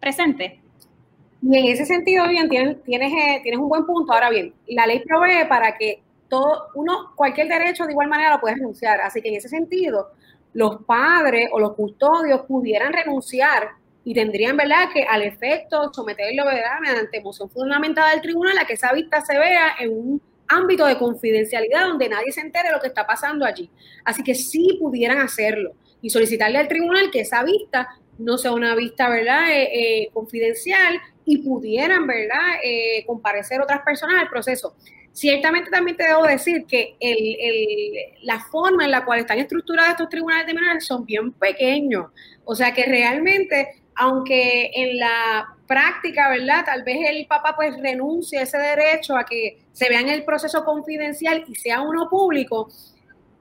presentes. 0.00 0.61
Y 1.42 1.58
en 1.58 1.66
ese 1.66 1.84
sentido, 1.84 2.28
bien, 2.28 2.48
tienes, 2.48 2.82
tienes, 2.84 3.12
eh, 3.12 3.40
tienes 3.42 3.60
un 3.60 3.68
buen 3.68 3.84
punto. 3.84 4.12
Ahora 4.12 4.30
bien, 4.30 4.54
la 4.68 4.86
ley 4.86 5.00
provee 5.00 5.44
para 5.48 5.76
que 5.76 6.00
todo, 6.28 6.68
uno, 6.74 7.12
cualquier 7.16 7.48
derecho 7.48 7.84
de 7.84 7.92
igual 7.92 8.08
manera 8.08 8.34
lo 8.34 8.40
puede 8.40 8.54
renunciar. 8.54 9.00
Así 9.00 9.20
que 9.20 9.28
en 9.28 9.36
ese 9.36 9.48
sentido, 9.48 10.12
los 10.54 10.84
padres 10.84 11.48
o 11.52 11.58
los 11.58 11.74
custodios 11.74 12.42
pudieran 12.42 12.92
renunciar 12.92 13.70
y 14.04 14.14
tendrían, 14.14 14.56
¿verdad?, 14.56 14.88
que 14.92 15.02
al 15.02 15.22
efecto 15.22 15.92
someterlo, 15.92 16.44
¿verdad?, 16.44 16.78
mediante 16.80 17.20
moción 17.20 17.50
fundamentada 17.50 18.10
del 18.10 18.20
tribunal 18.20 18.58
a 18.58 18.64
que 18.64 18.74
esa 18.74 18.92
vista 18.92 19.20
se 19.20 19.38
vea 19.38 19.74
en 19.80 19.92
un 19.92 20.22
ámbito 20.48 20.86
de 20.86 20.98
confidencialidad 20.98 21.86
donde 21.86 22.08
nadie 22.08 22.32
se 22.32 22.40
entere 22.40 22.68
de 22.68 22.74
lo 22.74 22.80
que 22.80 22.88
está 22.88 23.06
pasando 23.06 23.44
allí. 23.44 23.70
Así 24.04 24.22
que 24.22 24.34
sí 24.34 24.76
pudieran 24.80 25.18
hacerlo 25.18 25.72
y 26.00 26.10
solicitarle 26.10 26.58
al 26.58 26.68
tribunal 26.68 27.10
que 27.10 27.20
esa 27.20 27.42
vista 27.44 27.88
no 28.18 28.38
sea 28.38 28.52
una 28.52 28.74
vista, 28.74 29.08
¿verdad?, 29.08 29.50
eh, 29.50 29.70
eh, 29.72 30.10
confidencial 30.12 31.00
y 31.24 31.38
pudieran, 31.38 32.06
¿verdad?, 32.06 32.56
eh, 32.62 33.04
comparecer 33.06 33.60
otras 33.60 33.82
personas 33.82 34.22
al 34.22 34.28
proceso. 34.28 34.74
Ciertamente 35.12 35.70
también 35.70 35.96
te 35.96 36.04
debo 36.04 36.24
decir 36.24 36.64
que 36.66 36.96
la 38.22 38.40
forma 38.40 38.84
en 38.84 38.90
la 38.90 39.04
cual 39.04 39.20
están 39.20 39.38
estructurados 39.38 39.90
estos 39.90 40.08
tribunales 40.08 40.46
de 40.46 40.54
menores 40.54 40.86
son 40.86 41.04
bien 41.04 41.32
pequeños. 41.32 42.06
O 42.44 42.54
sea 42.54 42.72
que 42.72 42.84
realmente 42.84 43.82
aunque 43.94 44.70
en 44.74 44.98
la 44.98 45.54
práctica, 45.66 46.28
¿verdad? 46.30 46.64
Tal 46.64 46.82
vez 46.82 46.98
el 47.08 47.26
papá 47.26 47.54
pues 47.56 47.76
renuncie 47.80 48.38
a 48.38 48.42
ese 48.42 48.58
derecho 48.58 49.16
a 49.16 49.24
que 49.24 49.58
se 49.72 49.88
vea 49.88 50.00
en 50.00 50.08
el 50.08 50.24
proceso 50.24 50.64
confidencial 50.64 51.44
y 51.46 51.54
sea 51.54 51.80
uno 51.80 52.08
público, 52.08 52.68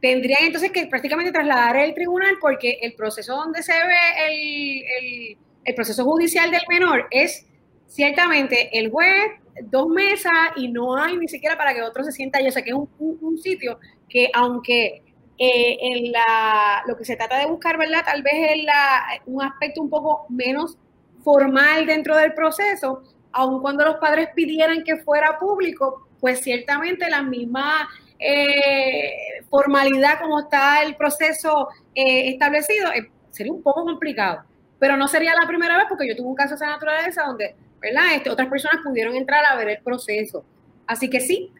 tendrían 0.01 0.43
entonces 0.43 0.71
que 0.71 0.87
prácticamente 0.87 1.31
trasladar 1.31 1.77
el 1.77 1.93
tribunal 1.93 2.35
porque 2.39 2.79
el 2.81 2.93
proceso 2.93 3.35
donde 3.35 3.61
se 3.63 3.73
ve 3.73 5.37
el, 5.65 5.75
proceso 5.75 6.03
judicial 6.03 6.51
del 6.51 6.63
menor 6.67 7.07
es 7.11 7.45
ciertamente 7.91 8.77
el 8.79 8.89
juez, 8.89 9.31
dos 9.63 9.87
mesas 9.87 10.33
y 10.55 10.69
no 10.69 10.95
hay 10.95 11.17
ni 11.17 11.27
siquiera 11.27 11.57
para 11.57 11.73
que 11.73 11.81
otro 11.81 12.03
se 12.03 12.11
sienta 12.11 12.39
allí. 12.39 12.47
O 12.47 12.51
sea 12.51 12.63
que 12.63 12.71
es 12.71 12.75
un, 12.75 12.89
un, 12.99 13.37
sitio 13.37 13.79
que 14.07 14.29
aunque 14.33 15.03
eh, 15.37 15.77
en 15.81 16.11
la, 16.11 16.83
lo 16.87 16.97
que 16.97 17.05
se 17.05 17.15
trata 17.15 17.37
de 17.37 17.47
buscar, 17.47 17.77
¿verdad? 17.77 18.03
Tal 18.05 18.23
vez 18.23 18.33
es 18.33 19.21
un 19.25 19.43
aspecto 19.43 19.81
un 19.81 19.89
poco 19.89 20.25
menos 20.29 20.77
formal 21.23 21.85
dentro 21.85 22.15
del 22.17 22.33
proceso, 22.33 23.03
aun 23.31 23.61
cuando 23.61 23.85
los 23.85 23.95
padres 23.97 24.29
pidieran 24.35 24.83
que 24.83 24.97
fuera 24.97 25.37
público, 25.39 26.07
pues 26.19 26.41
ciertamente 26.41 27.09
la 27.09 27.21
misma 27.21 27.89
eh, 28.19 29.43
formalidad 29.49 30.19
como 30.21 30.41
está 30.41 30.83
el 30.83 30.95
proceso 30.95 31.69
eh, 31.95 32.29
establecido, 32.29 32.91
eh, 32.93 33.09
sería 33.31 33.51
un 33.51 33.63
poco 33.63 33.83
complicado. 33.83 34.43
Pero 34.79 34.97
no 34.97 35.07
sería 35.07 35.33
la 35.39 35.47
primera 35.47 35.77
vez 35.77 35.85
porque 35.89 36.07
yo 36.07 36.15
tuve 36.15 36.27
un 36.27 36.35
caso 36.35 36.51
de 36.51 36.55
esa 36.55 36.67
naturaleza 36.67 37.23
donde, 37.23 37.55
¿verdad? 37.81 38.15
Este, 38.15 38.29
otras 38.29 38.47
personas 38.47 38.81
pudieron 38.83 39.15
entrar 39.15 39.43
a 39.45 39.55
ver 39.55 39.69
el 39.69 39.83
proceso. 39.83 40.45
Así 40.85 41.09
que 41.09 41.19
sí, 41.19 41.51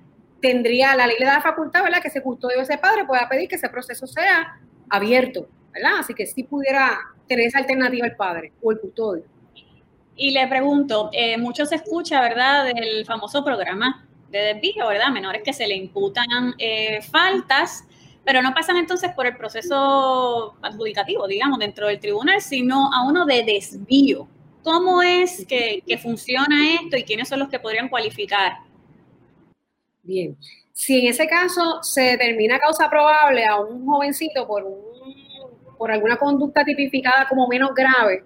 tendría, 0.41 0.95
la 0.95 1.07
ley 1.07 1.17
le 1.19 1.25
da 1.25 1.35
la 1.35 1.41
facultad, 1.41 1.83
¿verdad? 1.83 2.01
Que 2.01 2.09
ese 2.09 2.21
custodio 2.21 2.61
ese 2.61 2.77
padre 2.77 3.05
pueda 3.05 3.27
pedir 3.27 3.47
que 3.47 3.55
ese 3.55 3.69
proceso 3.69 4.07
sea 4.07 4.59
abierto, 4.89 5.47
¿verdad? 5.71 5.99
Así 5.99 6.13
que 6.13 6.25
sí 6.25 6.43
pudiera 6.43 6.99
tener 7.27 7.47
esa 7.47 7.59
alternativa 7.59 8.05
el 8.05 8.15
padre 8.15 8.53
o 8.61 8.71
el 8.71 8.79
custodio. 8.79 9.23
Y 10.15 10.31
le 10.31 10.47
pregunto, 10.47 11.09
eh, 11.13 11.37
mucho 11.37 11.65
se 11.65 11.75
escucha, 11.75 12.21
¿verdad?, 12.21 12.65
del 12.65 13.05
famoso 13.05 13.43
programa 13.43 14.05
de 14.29 14.39
desvío, 14.39 14.87
¿verdad? 14.87 15.09
Menores 15.09 15.41
que 15.43 15.53
se 15.53 15.67
le 15.67 15.75
imputan 15.75 16.53
eh, 16.57 17.01
faltas, 17.01 17.85
pero 18.23 18.41
no 18.41 18.53
pasan 18.53 18.77
entonces 18.77 19.11
por 19.13 19.25
el 19.25 19.35
proceso 19.35 20.55
adjudicativo, 20.61 21.27
digamos, 21.27 21.59
dentro 21.59 21.87
del 21.87 21.99
tribunal, 21.99 22.41
sino 22.41 22.93
a 22.93 23.03
uno 23.07 23.25
de 23.25 23.43
desvío. 23.43 24.27
¿Cómo 24.63 25.01
es 25.01 25.45
que, 25.47 25.83
funciona 26.01 26.75
esto 26.75 26.97
y 26.97 27.03
quiénes 27.03 27.27
son 27.27 27.39
los 27.39 27.49
que 27.49 27.59
podrían 27.59 27.89
cualificar? 27.89 28.53
Bien, 30.03 30.37
si 30.73 30.99
en 30.99 31.07
ese 31.07 31.27
caso 31.27 31.81
se 31.83 32.01
determina 32.01 32.59
causa 32.59 32.89
probable 32.89 33.45
a 33.45 33.59
un 33.59 33.85
jovencito 33.85 34.47
por, 34.47 34.65
por 35.77 35.91
alguna 35.91 36.17
conducta 36.17 36.63
tipificada 36.63 37.27
como 37.27 37.47
menos 37.47 37.73
grave, 37.73 38.23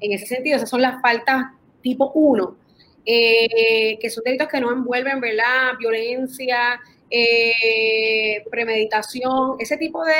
en 0.00 0.12
ese 0.12 0.26
sentido, 0.26 0.56
esas 0.56 0.70
son 0.70 0.82
las 0.82 1.00
faltas 1.00 1.44
tipo 1.82 2.10
1, 2.14 2.56
eh, 3.04 3.98
que 3.98 4.10
son 4.10 4.24
delitos 4.24 4.48
que 4.48 4.60
no 4.60 4.72
envuelven, 4.72 5.20
¿verdad? 5.20 5.72
Violencia, 5.78 6.80
eh, 7.10 8.44
premeditación, 8.50 9.56
ese 9.58 9.76
tipo 9.76 10.04
de, 10.04 10.12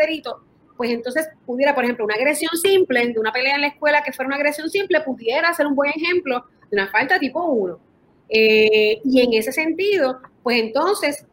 delitos, 0.00 0.36
pues 0.82 0.94
entonces 0.94 1.28
pudiera, 1.46 1.76
por 1.76 1.84
ejemplo, 1.84 2.04
una 2.04 2.16
agresión 2.16 2.50
simple, 2.60 3.06
de 3.06 3.20
una 3.20 3.30
pelea 3.30 3.54
en 3.54 3.60
la 3.60 3.68
escuela 3.68 4.02
que 4.02 4.12
fuera 4.12 4.26
una 4.26 4.34
agresión 4.34 4.68
simple, 4.68 5.00
pudiera 5.02 5.54
ser 5.54 5.68
un 5.68 5.76
buen 5.76 5.92
ejemplo 5.94 6.44
de 6.68 6.76
una 6.76 6.88
falta 6.88 7.20
tipo 7.20 7.40
1. 7.40 7.78
Eh, 8.28 9.00
y 9.04 9.20
en 9.20 9.32
ese 9.32 9.52
sentido, 9.52 10.18
pues 10.42 10.58
entonces 10.58 11.24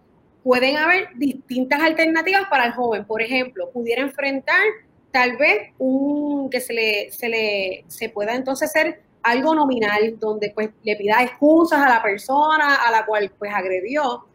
pueden 0.43 0.77
haber 0.77 1.07
distintas 1.15 1.81
alternativas 1.81 2.43
para 2.47 2.67
el 2.67 2.73
joven. 2.73 3.05
Por 3.05 3.23
ejemplo, 3.23 3.71
pudiera 3.71 4.03
enfrentar 4.03 4.61
tal 5.09 5.35
vez 5.37 5.71
un 5.79 6.51
que 6.51 6.61
se 6.61 6.73
le, 6.73 7.11
se 7.11 7.27
le 7.27 7.85
se 7.87 8.09
pueda 8.09 8.35
entonces 8.35 8.69
hacer 8.69 9.01
algo 9.23 9.55
nominal 9.55 10.19
donde 10.19 10.51
pues 10.53 10.69
le 10.83 10.95
pida 10.95 11.23
excusas 11.23 11.79
a 11.81 11.89
la 11.89 12.03
persona 12.03 12.75
a 12.75 12.91
la 12.91 13.03
cual 13.03 13.31
pues 13.39 13.51
agredió 13.51 14.27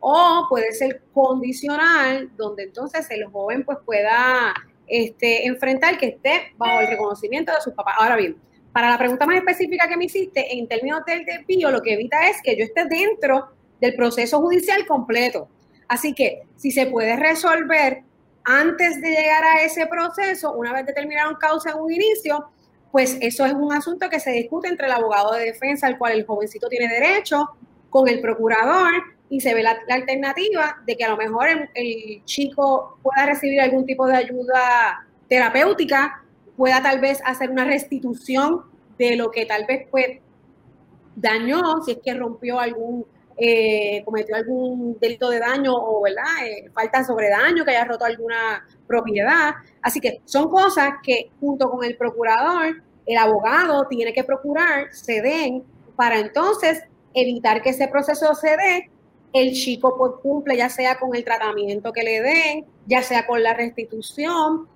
o 0.00 0.46
puede 0.48 0.72
ser 0.72 1.02
condicional 1.12 2.30
donde 2.36 2.64
entonces 2.64 3.06
el 3.10 3.26
joven 3.26 3.64
pues 3.64 3.78
pueda 3.84 4.54
este, 4.86 5.46
enfrentar 5.46 5.98
que 5.98 6.06
esté 6.06 6.52
bajo 6.56 6.80
el 6.80 6.88
reconocimiento 6.88 7.52
de 7.52 7.60
sus 7.60 7.74
papás. 7.74 7.94
Ahora 7.98 8.16
bien, 8.16 8.36
para 8.72 8.90
la 8.90 8.98
pregunta 8.98 9.26
más 9.26 9.36
específica 9.36 9.88
que 9.88 9.96
me 9.96 10.04
hiciste, 10.04 10.56
en 10.56 10.68
términos 10.68 11.04
del 11.04 11.24
desvío, 11.24 11.70
lo 11.70 11.82
que 11.82 11.94
evita 11.94 12.28
es 12.28 12.40
que 12.42 12.56
yo 12.56 12.64
esté 12.64 12.84
dentro 12.84 13.48
del 13.80 13.94
proceso 13.94 14.40
judicial 14.40 14.86
completo. 14.86 15.48
Así 15.88 16.14
que 16.14 16.42
si 16.56 16.70
se 16.70 16.86
puede 16.86 17.16
resolver 17.16 18.02
antes 18.44 19.00
de 19.00 19.10
llegar 19.10 19.44
a 19.44 19.62
ese 19.62 19.86
proceso, 19.86 20.52
una 20.52 20.72
vez 20.72 20.86
determinaron 20.86 21.34
causa 21.36 21.70
en 21.70 21.80
un 21.80 21.92
inicio, 21.92 22.50
pues 22.92 23.18
eso 23.20 23.44
es 23.44 23.52
un 23.52 23.72
asunto 23.72 24.08
que 24.08 24.20
se 24.20 24.30
discute 24.30 24.68
entre 24.68 24.86
el 24.86 24.92
abogado 24.92 25.32
de 25.34 25.44
defensa, 25.44 25.86
al 25.86 25.98
cual 25.98 26.12
el 26.12 26.24
jovencito 26.24 26.68
tiene 26.68 26.88
derecho, 26.88 27.48
con 27.90 28.08
el 28.08 28.20
procurador, 28.20 28.92
y 29.30 29.40
se 29.40 29.54
ve 29.54 29.62
la, 29.62 29.78
alternativa 29.88 30.78
de 30.86 30.96
que 30.96 31.04
a 31.04 31.10
lo 31.10 31.16
mejor 31.16 31.48
el, 31.74 32.24
chico 32.24 32.98
pueda 33.02 33.26
recibir 33.26 33.60
algún 33.60 33.84
tipo 33.86 34.06
de 34.06 34.16
ayuda 34.16 35.06
terapéutica, 35.28 36.24
pueda 36.56 36.82
tal 36.82 37.00
vez 37.00 37.20
hacer 37.24 37.50
una 37.50 37.64
restitución 37.64 38.62
de 38.98 39.16
lo 39.16 39.30
que 39.30 39.46
tal 39.46 39.66
vez 39.66 39.86
pues 39.90 40.18
dañó, 41.14 41.82
si 41.84 41.92
es 41.92 41.98
que 42.02 42.14
rompió 42.14 42.58
algún 42.58 43.04
eh, 43.40 44.02
cometió 44.04 44.34
algún 44.34 44.98
delito 45.00 45.30
de 45.30 45.38
daño 45.38 45.72
o 45.72 46.02
¿verdad? 46.02 46.24
Eh, 46.44 46.70
falta 46.74 47.04
sobre 47.04 47.30
daño, 47.30 47.64
que 47.64 47.70
haya 47.70 47.84
roto 47.84 48.04
alguna 48.04 48.66
propiedad. 48.88 49.54
Así 49.80 50.00
que 50.00 50.20
son 50.24 50.50
cosas 50.50 50.94
que 51.04 51.30
junto 51.38 51.70
con 51.70 51.84
el 51.84 51.96
procurador, 51.96 52.82
el 53.06 53.16
abogado 53.16 53.86
tiene 53.86 54.12
que 54.12 54.24
procurar 54.24 54.92
se 54.92 55.22
den 55.22 55.62
para 55.94 56.18
entonces 56.18 56.82
evitar 57.14 57.62
que 57.62 57.70
ese 57.70 57.86
proceso 57.86 58.34
se 58.34 58.56
dé. 58.56 58.90
El 59.32 59.52
chico 59.52 59.96
pues, 59.96 60.12
cumple 60.22 60.56
ya 60.56 60.68
sea 60.68 60.98
con 60.98 61.14
el 61.14 61.24
tratamiento 61.24 61.92
que 61.92 62.02
le 62.02 62.22
den, 62.22 62.66
ya 62.86 63.02
sea 63.02 63.26
con 63.26 63.42
la 63.42 63.54
restitución 63.54 64.66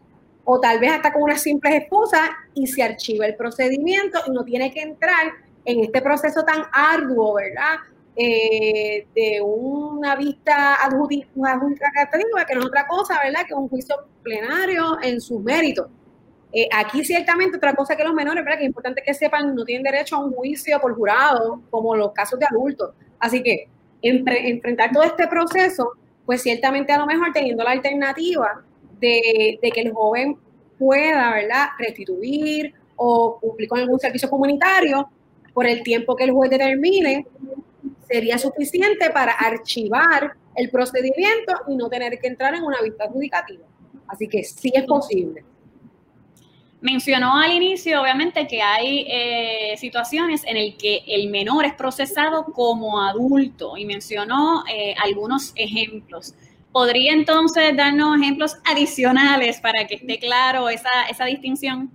o 0.45 0.61
tal 0.61 0.81
vez 0.81 0.93
hasta 0.93 1.13
con 1.13 1.23
unas 1.23 1.41
simples 1.41 1.75
excusas 1.75 2.29
y 2.55 2.67
se 2.67 2.83
archiva 2.83 3.27
el 3.27 3.37
procedimiento 3.37 4.19
y 4.27 4.31
no 4.33 4.45
tiene 4.45 4.73
que 4.73 4.83
entrar 4.83 5.33
en 5.65 5.81
este 5.81 6.03
proceso 6.03 6.45
tan 6.45 6.65
arduo, 6.73 7.35
¿verdad? 7.35 7.77
Eh, 8.15 9.07
de 9.15 9.41
una 9.41 10.17
vista 10.17 10.75
adjudicativa, 10.85 12.45
que 12.47 12.55
no 12.55 12.61
es 12.61 12.67
otra 12.67 12.87
cosa, 12.87 13.19
¿verdad? 13.23 13.47
Que 13.47 13.55
un 13.55 13.69
juicio 13.69 13.95
plenario 14.23 14.99
en 15.03 15.21
sus 15.21 15.41
méritos. 15.41 15.89
Eh, 16.53 16.69
aquí 16.71 17.03
ciertamente 17.05 17.57
otra 17.57 17.75
cosa 17.75 17.97
que 17.97 18.05
los 18.05 18.13
menores, 18.13 18.45
¿verdad? 18.45 18.59
Que 18.59 18.65
es 18.65 18.69
importante 18.69 19.03
que 19.03 19.15
sepan, 19.15 19.55
no 19.55 19.65
tienen 19.65 19.83
derecho 19.83 20.17
a 20.17 20.19
un 20.19 20.33
juicio 20.33 20.79
por 20.81 20.95
jurado, 20.95 21.63
como 21.71 21.97
los 21.97 22.13
casos 22.13 22.39
de 22.39 22.47
adultos. 22.47 22.91
Así 23.19 23.43
que 23.43 23.69
enfrentar 24.03 24.93
todo 24.93 25.05
este 25.05 25.27
proceso, 25.29 25.93
pues 26.27 26.43
ciertamente 26.43 26.93
a 26.93 26.99
lo 26.99 27.07
mejor 27.07 27.33
teniendo 27.33 27.65
la 27.65 27.71
alternativa 27.71 28.63
de, 29.01 29.59
que 29.61 29.81
el 29.81 29.93
joven 29.93 30.37
pueda, 30.79 31.35
¿verdad?, 31.35 31.69
restituir 31.79 32.75
o 32.97 33.39
cumplir 33.41 33.69
con 33.69 33.81
algún 33.81 33.99
servicio 33.99 34.29
comunitario 34.29 35.09
por 35.53 35.67
el 35.67 35.83
tiempo 35.83 36.17
que 36.17 36.25
el 36.25 36.33
juez 36.33 36.51
determine, 36.51 37.27
sería 38.09 38.39
suficiente 38.39 39.11
para 39.11 39.33
archivar 39.33 40.35
el 40.55 40.71
procedimiento 40.71 41.55
y 41.69 41.77
no 41.77 41.89
tener 41.89 42.19
que 42.19 42.29
entrar 42.29 42.55
en 42.55 42.63
una 42.63 42.81
vista 42.81 43.05
adjudicativa. 43.05 43.65
Así 44.07 44.29
que 44.29 44.45
sí 44.45 44.73
es 44.75 44.85
posible. 44.85 45.45
Mencionó 46.83 47.39
al 47.39 47.53
inicio, 47.53 48.03
obviamente, 48.03 48.47
que 48.49 48.61
hay 48.61 49.07
eh, 49.09 49.77
situaciones 49.79 50.43
en 50.45 50.57
las 50.57 50.75
que 50.77 51.05
el 51.07 51.31
menor 51.31 51.65
es 51.65 51.75
procesado 51.75 52.45
como 52.47 53.01
adulto 53.01 53.77
y 53.77 53.87
mencionó 53.87 54.65
eh, 54.69 54.95
algunos 55.03 55.53
ejemplos. 55.55 56.35
¿Podría 56.73 57.13
entonces 57.13 57.77
darnos 57.77 58.21
ejemplos 58.21 58.57
adicionales 58.65 59.61
para 59.61 59.87
que 59.87 59.95
esté 59.95 60.19
claro 60.19 60.69
esa, 60.69 60.91
esa 61.09 61.25
distinción? 61.27 61.91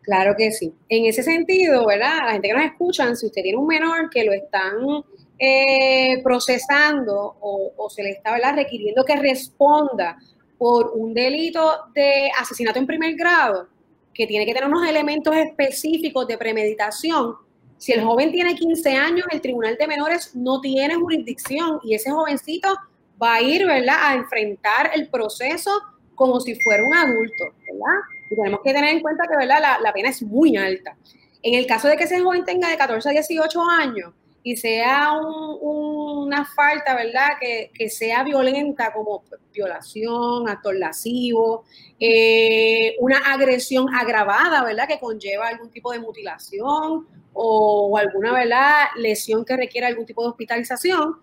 Claro 0.00 0.34
que 0.36 0.50
sí. 0.50 0.72
En 0.88 1.04
ese 1.04 1.22
sentido, 1.22 1.86
¿verdad? 1.86 2.20
La 2.24 2.32
gente 2.32 2.48
que 2.48 2.54
nos 2.54 2.64
escucha, 2.64 3.14
si 3.14 3.26
usted 3.26 3.42
tiene 3.42 3.58
un 3.58 3.66
menor 3.66 4.08
que 4.08 4.24
lo 4.24 4.32
están 4.32 5.04
eh, 5.38 6.22
procesando 6.22 7.36
o, 7.40 7.90
se 7.90 8.02
le 8.02 8.10
está 8.10 8.36
requiriendo 8.52 9.04
que 9.04 9.16
responda 9.16 10.18
por 10.58 10.92
un 10.94 11.12
delito 11.12 11.84
de 11.94 12.30
asesinato 12.38 12.78
en 12.78 12.86
primer 12.86 13.14
grado, 13.14 13.68
que 14.14 14.26
tiene 14.26 14.46
que 14.46 14.52
tener 14.52 14.68
unos 14.68 14.86
elementos 14.86 15.34
específicos 15.36 16.26
de 16.26 16.38
premeditación, 16.38 17.36
si 17.78 17.92
el 17.92 18.02
joven 18.02 18.30
tiene 18.30 18.54
15 18.54 18.94
años, 18.94 19.26
el 19.30 19.40
Tribunal 19.40 19.76
de 19.78 19.86
Menores 19.86 20.34
no 20.34 20.60
tiene 20.60 20.96
jurisdicción 20.96 21.80
y 21.82 21.94
ese 21.94 22.10
jovencito 22.10 22.76
va 23.20 23.36
a 23.36 23.42
ir, 23.42 23.66
¿verdad?, 23.66 23.96
a 24.02 24.14
enfrentar 24.14 24.90
el 24.94 25.08
proceso 25.08 25.70
como 26.14 26.40
si 26.40 26.54
fuera 26.60 26.84
un 26.84 26.92
adulto, 26.92 27.44
¿verdad? 27.66 28.00
Y 28.30 28.36
tenemos 28.36 28.60
que 28.62 28.74
tener 28.74 28.94
en 28.94 29.00
cuenta 29.00 29.24
que, 29.26 29.34
¿verdad?, 29.34 29.60
la, 29.62 29.78
la 29.80 29.92
pena 29.94 30.10
es 30.10 30.22
muy 30.22 30.58
alta. 30.58 30.94
En 31.42 31.54
el 31.54 31.66
caso 31.66 31.88
de 31.88 31.96
que 31.96 32.04
ese 32.04 32.20
joven 32.20 32.44
tenga 32.44 32.68
de 32.68 32.76
14 32.76 33.08
a 33.08 33.12
18 33.12 33.62
años, 33.62 34.12
y 34.42 34.56
sea 34.56 35.12
una 35.60 36.44
falta, 36.44 36.94
¿verdad? 36.94 37.28
Que, 37.40 37.90
sea 37.90 38.22
violenta 38.24 38.92
como 38.92 39.22
violación, 39.52 40.48
acto 40.48 40.72
lascivo, 40.72 41.64
eh, 41.98 42.96
una 43.00 43.18
agresión 43.18 43.94
agravada, 43.94 44.64
¿verdad? 44.64 44.88
Que 44.88 44.98
conlleva 44.98 45.48
algún 45.48 45.70
tipo 45.70 45.92
de 45.92 45.98
mutilación 45.98 47.06
o, 47.32 47.98
alguna, 47.98 48.32
¿verdad? 48.32 48.86
Lesión 48.96 49.44
que 49.44 49.56
requiera 49.56 49.88
algún 49.88 50.06
tipo 50.06 50.22
de 50.22 50.30
hospitalización, 50.30 51.16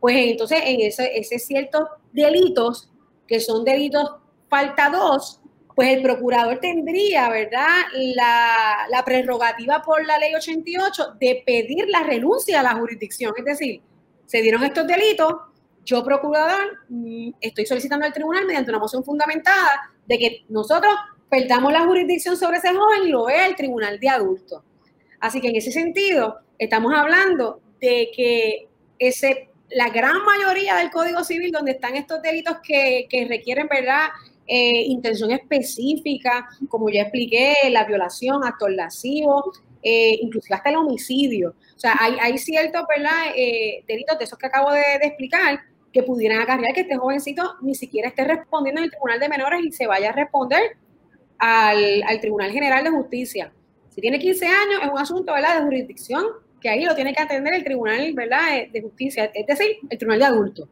pues 0.00 0.16
entonces 0.16 0.60
en 0.64 0.80
ese, 0.80 1.18
ese 1.18 1.38
ciertos 1.38 1.88
delitos 2.12 2.90
que 3.26 3.40
son 3.40 3.64
delitos 3.64 4.10
falta 4.48 4.90
dos, 4.90 5.40
pues 5.78 5.90
el 5.90 6.02
procurador 6.02 6.58
tendría, 6.58 7.28
¿verdad?, 7.28 7.68
la, 7.92 9.04
prerrogativa 9.06 9.80
por 9.80 10.04
la 10.04 10.18
ley 10.18 10.34
88 10.34 11.14
de 11.20 11.40
pedir 11.46 11.88
la 11.88 12.02
renuncia 12.02 12.58
a 12.58 12.62
la 12.64 12.74
jurisdicción. 12.74 13.32
Es 13.36 13.44
decir, 13.44 13.80
se 14.26 14.42
dieron 14.42 14.64
estos 14.64 14.88
delitos, 14.88 15.34
yo 15.84 16.02
procurador 16.02 16.80
mm, 16.88 17.30
estoy 17.40 17.64
solicitando 17.64 18.04
al 18.04 18.12
tribunal 18.12 18.44
mediante 18.44 18.72
una 18.72 18.80
moción 18.80 19.04
fundamentada 19.04 19.92
de 20.04 20.18
que 20.18 20.44
nosotros 20.48 20.92
perdamos 21.30 21.72
la 21.72 21.84
jurisdicción 21.84 22.36
sobre 22.36 22.56
ese 22.56 22.74
joven 22.74 23.06
y 23.06 23.10
lo 23.10 23.26
vea 23.26 23.46
el 23.46 23.54
tribunal 23.54 24.00
de 24.00 24.08
adultos. 24.08 24.64
Así 25.20 25.40
que 25.40 25.50
en 25.50 25.54
ese 25.54 25.70
sentido, 25.70 26.40
estamos 26.58 26.92
hablando 26.92 27.60
de 27.80 28.10
que 28.16 28.66
ese, 28.98 29.50
la 29.68 29.90
gran 29.90 30.24
mayoría 30.24 30.74
del 30.74 30.90
Código 30.90 31.22
Civil 31.22 31.52
donde 31.52 31.70
están 31.70 31.94
estos 31.94 32.20
delitos 32.20 32.56
que, 32.64 33.06
que 33.08 33.28
requieren, 33.28 33.68
¿verdad?, 33.68 34.08
eh, 34.50 34.84
intención 34.86 35.30
específica, 35.30 36.48
como 36.70 36.88
ya 36.88 37.02
expliqué, 37.02 37.54
la 37.70 37.84
violación, 37.84 38.42
actos 38.42 38.70
lascivos, 38.70 39.62
eh, 39.82 40.18
inclusive 40.22 40.56
hasta 40.56 40.70
el 40.70 40.76
homicidio. 40.76 41.54
O 41.76 41.78
sea, 41.78 41.94
hay, 42.00 42.16
hay 42.18 42.38
ciertos 42.38 42.82
eh, 43.36 43.84
delitos 43.86 44.18
de 44.18 44.24
esos 44.24 44.38
que 44.38 44.46
acabo 44.46 44.72
de, 44.72 44.80
explicar 45.02 45.60
que 45.92 46.02
pudieran 46.02 46.40
acarrear 46.40 46.74
que 46.74 46.80
este 46.80 46.96
jovencito 46.96 47.56
ni 47.60 47.74
siquiera 47.74 48.08
esté 48.08 48.24
respondiendo 48.24 48.80
en 48.80 48.86
el 48.86 48.90
Tribunal 48.90 49.20
de 49.20 49.28
Menores 49.28 49.60
y 49.64 49.70
se 49.70 49.86
vaya 49.86 50.10
a 50.10 50.12
responder 50.12 50.78
al, 51.36 52.18
Tribunal 52.22 52.50
General 52.50 52.82
de 52.82 52.90
Justicia. 52.90 53.52
Si 53.90 54.00
tiene 54.00 54.18
15 54.18 54.46
años, 54.46 54.80
es 54.82 54.88
un 54.90 54.98
asunto 54.98 55.34
¿verdad? 55.34 55.58
de 55.58 55.64
jurisdicción 55.64 56.24
que 56.62 56.70
ahí 56.70 56.84
lo 56.84 56.94
tiene 56.94 57.12
que 57.12 57.22
atender 57.22 57.52
el 57.52 57.64
Tribunal 57.64 58.14
de 58.14 58.80
Justicia, 58.80 59.30
es 59.34 59.46
decir, 59.46 59.76
el 59.90 59.98
Tribunal 59.98 60.20
de 60.20 60.24
Adultos 60.24 60.68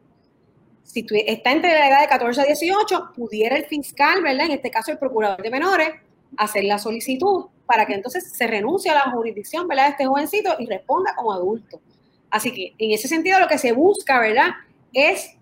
si 0.87 1.05
está 1.25 1.51
entre 1.51 1.73
la 1.73 1.89
edad 1.89 2.01
de 2.01 2.07
14 2.07 2.41
a 2.41 2.45
18, 2.45 3.11
pudiera 3.13 3.57
el 3.57 3.65
fiscal, 3.65 4.23
¿verdad? 4.23 4.45
En 4.45 4.53
este 4.53 4.71
caso 4.71 4.89
el 4.89 4.97
procurador 4.97 5.41
de 5.41 5.51
menores, 5.51 5.89
hacer 6.37 6.63
la 6.63 6.79
solicitud 6.79 7.47
para 7.65 7.85
que 7.85 7.93
entonces 7.93 8.31
se 8.31 8.47
renuncie 8.47 8.89
a 8.89 8.95
la 8.95 9.11
jurisdicción, 9.11 9.67
¿verdad? 9.67 9.85
De 9.85 9.91
este 9.91 10.05
jovencito 10.05 10.55
y 10.59 10.65
responda 10.65 11.13
como 11.13 11.33
adulto. 11.33 11.81
Así 12.29 12.53
que 12.53 12.73
en 12.77 12.91
ese 12.91 13.09
sentido 13.09 13.37
lo 13.39 13.49
que 13.49 13.57
se 13.57 13.73
busca, 13.73 14.17
¿verdad? 14.19 14.51
Es 14.93 15.35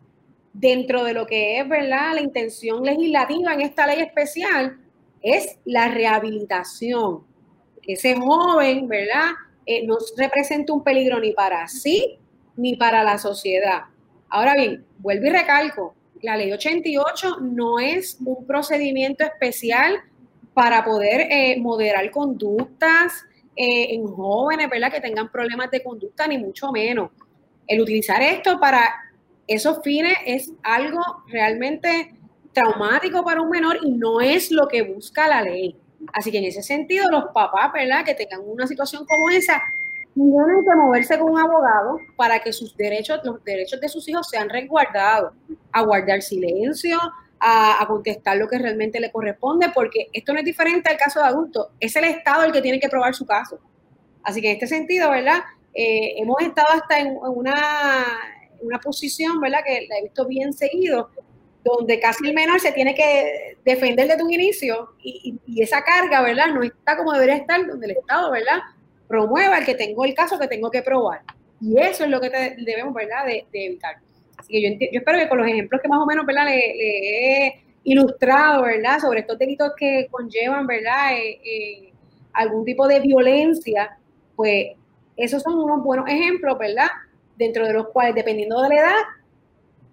dentro 0.51 1.03
de 1.03 1.13
lo 1.13 1.27
que 1.27 1.60
es, 1.60 1.69
¿verdad? 1.69 2.15
La 2.15 2.21
intención 2.21 2.84
legislativa 2.84 3.53
en 3.53 3.62
esta 3.62 3.86
ley 3.86 4.01
especial 4.01 4.79
es 5.21 5.60
la 5.63 5.89
rehabilitación. 5.89 7.23
Ese 7.84 8.15
joven, 8.15 8.88
¿verdad? 8.88 9.29
Eh, 9.67 9.86
no 9.86 9.97
representa 10.17 10.73
un 10.73 10.84
peligro 10.84 11.19
ni 11.19 11.34
para 11.34 11.67
sí 11.67 12.17
ni 12.58 12.75
para 12.77 13.03
la 13.03 13.19
sociedad. 13.19 13.84
Ahora 14.36 14.54
bien, 14.54 14.86
vuelvo 14.98 15.28
y 15.28 15.30
recalco, 15.30 15.95
la 16.21 16.36
ley 16.36 16.52
88 16.52 17.38
no 17.39 17.80
es 17.80 18.17
un 18.19 18.45
procedimiento 18.45 19.24
especial 19.24 19.95
para 20.54 20.84
poder 20.84 21.28
eh, 21.32 21.58
moderar 21.58 22.12
conductas 22.12 23.24
eh, 23.56 23.95
en 23.95 24.06
jóvenes, 24.06 24.69
¿verdad? 24.69 24.91
Que 24.91 25.00
tengan 25.00 25.32
problemas 25.32 25.71
de 25.71 25.82
conducta, 25.82 26.28
ni 26.28 26.38
mucho 26.38 26.69
menos. 26.74 27.12
El 27.65 27.80
utilizar 27.80 28.21
esto 28.21 28.60
para 28.60 28.93
esos 29.48 29.80
fines 29.82 30.17
es 30.26 30.52
algo 30.63 31.02
realmente 31.28 32.13
traumático 32.52 33.24
para 33.24 33.41
un 33.41 33.50
menor 33.50 33.78
y 33.84 33.91
no 33.91 34.19
es 34.19 34.52
lo 34.52 34.67
que 34.67 34.82
busca 34.82 35.30
la 35.30 35.43
ley. 35.43 35.78
Así 36.12 36.30
que 36.30 36.39
en 36.39 36.43
ese 36.43 36.62
sentido, 36.62 37.10
los 37.10 37.28
papás, 37.34 37.71
¿verdad? 37.71 38.04
Que 38.04 38.15
tengan 38.15 38.41
una 38.43 38.67
situación 38.67 39.06
como 39.06 39.30
esa, 39.30 39.63
tienen 40.15 40.63
que 40.63 40.75
moverse 40.75 41.19
con 41.19 41.32
un 41.32 41.39
abogado 41.39 41.99
para 42.15 42.39
que 42.39 42.54
sus 42.54 42.75
derechos, 42.78 43.19
los 43.23 43.43
derechos 43.43 43.82
de 43.82 43.89
sus 43.89 44.08
hijos 44.08 44.30
sean 44.30 44.49
resguardados, 44.49 45.34
a 45.73 45.82
guardar 45.84 46.21
silencio, 46.21 46.97
a, 47.39 47.86
contestar 47.86 48.38
lo 48.38 48.47
que 48.47 48.58
realmente 48.58 48.99
le 48.99 49.12
corresponde, 49.12 49.69
porque 49.73 50.08
esto 50.13 50.34
no 50.34 50.39
es 50.39 50.45
diferente 50.45 50.89
al 50.89 50.97
caso 50.97 51.19
de 51.19 51.25
adultos, 51.25 51.67
es 51.80 51.95
el 51.97 52.06
Estado 52.06 52.43
el 52.43 52.54
que 52.54 52.62
tiene 52.62 52.80
que 52.80 52.88
probar 52.88 53.13
su 53.13 53.25
caso. 53.25 53.60
Así 54.23 54.41
que 54.41 54.47
en 54.47 54.54
este 54.54 54.67
sentido, 54.67 55.12
¿verdad? 55.12 55.43
Eh, 55.73 56.15
hemos 56.17 56.41
estado 56.41 56.69
hasta 56.71 56.99
en, 56.99 57.17
una, 57.21 57.54
una 58.62 58.80
posición, 58.80 59.39
¿verdad? 59.41 59.60
Que 59.65 59.86
la 59.88 59.97
he 59.99 60.04
visto 60.04 60.25
bien 60.25 60.54
seguido, 60.54 61.10
donde 61.63 61.99
casi 61.99 62.25
el 62.25 62.34
menor 62.34 62.62
se 62.62 62.71
tiene 62.71 62.95
que 62.95 63.58
defender 63.65 64.08
desde 64.08 64.23
un 64.23 64.32
inicio 64.32 64.93
y, 65.04 65.38
y, 65.45 65.62
esa 65.62 65.84
carga, 65.84 66.21
¿verdad? 66.21 66.47
No 66.47 66.63
está 66.63 66.95
como 66.95 67.12
debería 67.12 67.36
estar 67.36 67.67
donde 67.67 67.88
el 67.88 67.97
Estado, 67.97 68.32
¿verdad? 68.32 68.60
Promueva 69.07 69.57
el 69.57 69.65
que 69.65 69.75
tengo 69.75 70.05
el 70.05 70.13
caso 70.13 70.39
que 70.39 70.47
tengo 70.47 70.71
que 70.71 70.81
probar. 70.81 71.21
Y 71.61 71.79
eso 71.79 72.03
es 72.03 72.09
lo 72.09 72.19
que 72.19 72.29
debemos, 72.29 72.93
¿verdad?, 72.93 73.25
de, 73.25 73.45
evitar. 73.53 73.97
Así 74.37 74.53
que 74.53 74.89
yo, 74.91 74.99
espero 74.99 75.17
que 75.17 75.29
con 75.29 75.37
los 75.37 75.47
ejemplos 75.47 75.81
que 75.81 75.87
más 75.87 75.99
o 75.99 76.05
menos, 76.05 76.25
¿verdad?, 76.25 76.45
le, 76.45 77.45
he 77.45 77.63
ilustrado, 77.83 78.63
¿verdad?, 78.63 78.99
sobre 78.99 79.21
estos 79.21 79.37
delitos 79.37 79.71
que 79.77 80.07
conllevan, 80.11 80.67
¿verdad?, 80.67 81.13
eh, 81.13 81.39
eh, 81.45 81.93
algún 82.33 82.65
tipo 82.65 82.87
de 82.87 82.99
violencia, 82.99 83.97
pues 84.35 84.73
esos 85.15 85.41
son 85.41 85.57
unos 85.57 85.83
buenos 85.83 86.07
ejemplos, 86.09 86.57
¿verdad?, 86.57 86.89
dentro 87.37 87.65
de 87.65 87.73
los 87.73 87.87
cuales, 87.89 88.15
dependiendo 88.15 88.61
de 88.61 88.69
la 88.69 88.75
edad, 88.75 89.01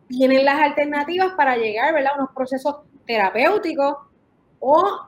tienen 0.08 0.44
las 0.44 0.60
alternativas 0.60 1.32
para 1.34 1.56
llegar, 1.56 1.94
¿verdad?, 1.94 2.12
a 2.14 2.18
unos 2.18 2.30
procesos 2.34 2.76
terapéuticos 3.06 3.96
o 4.58 5.00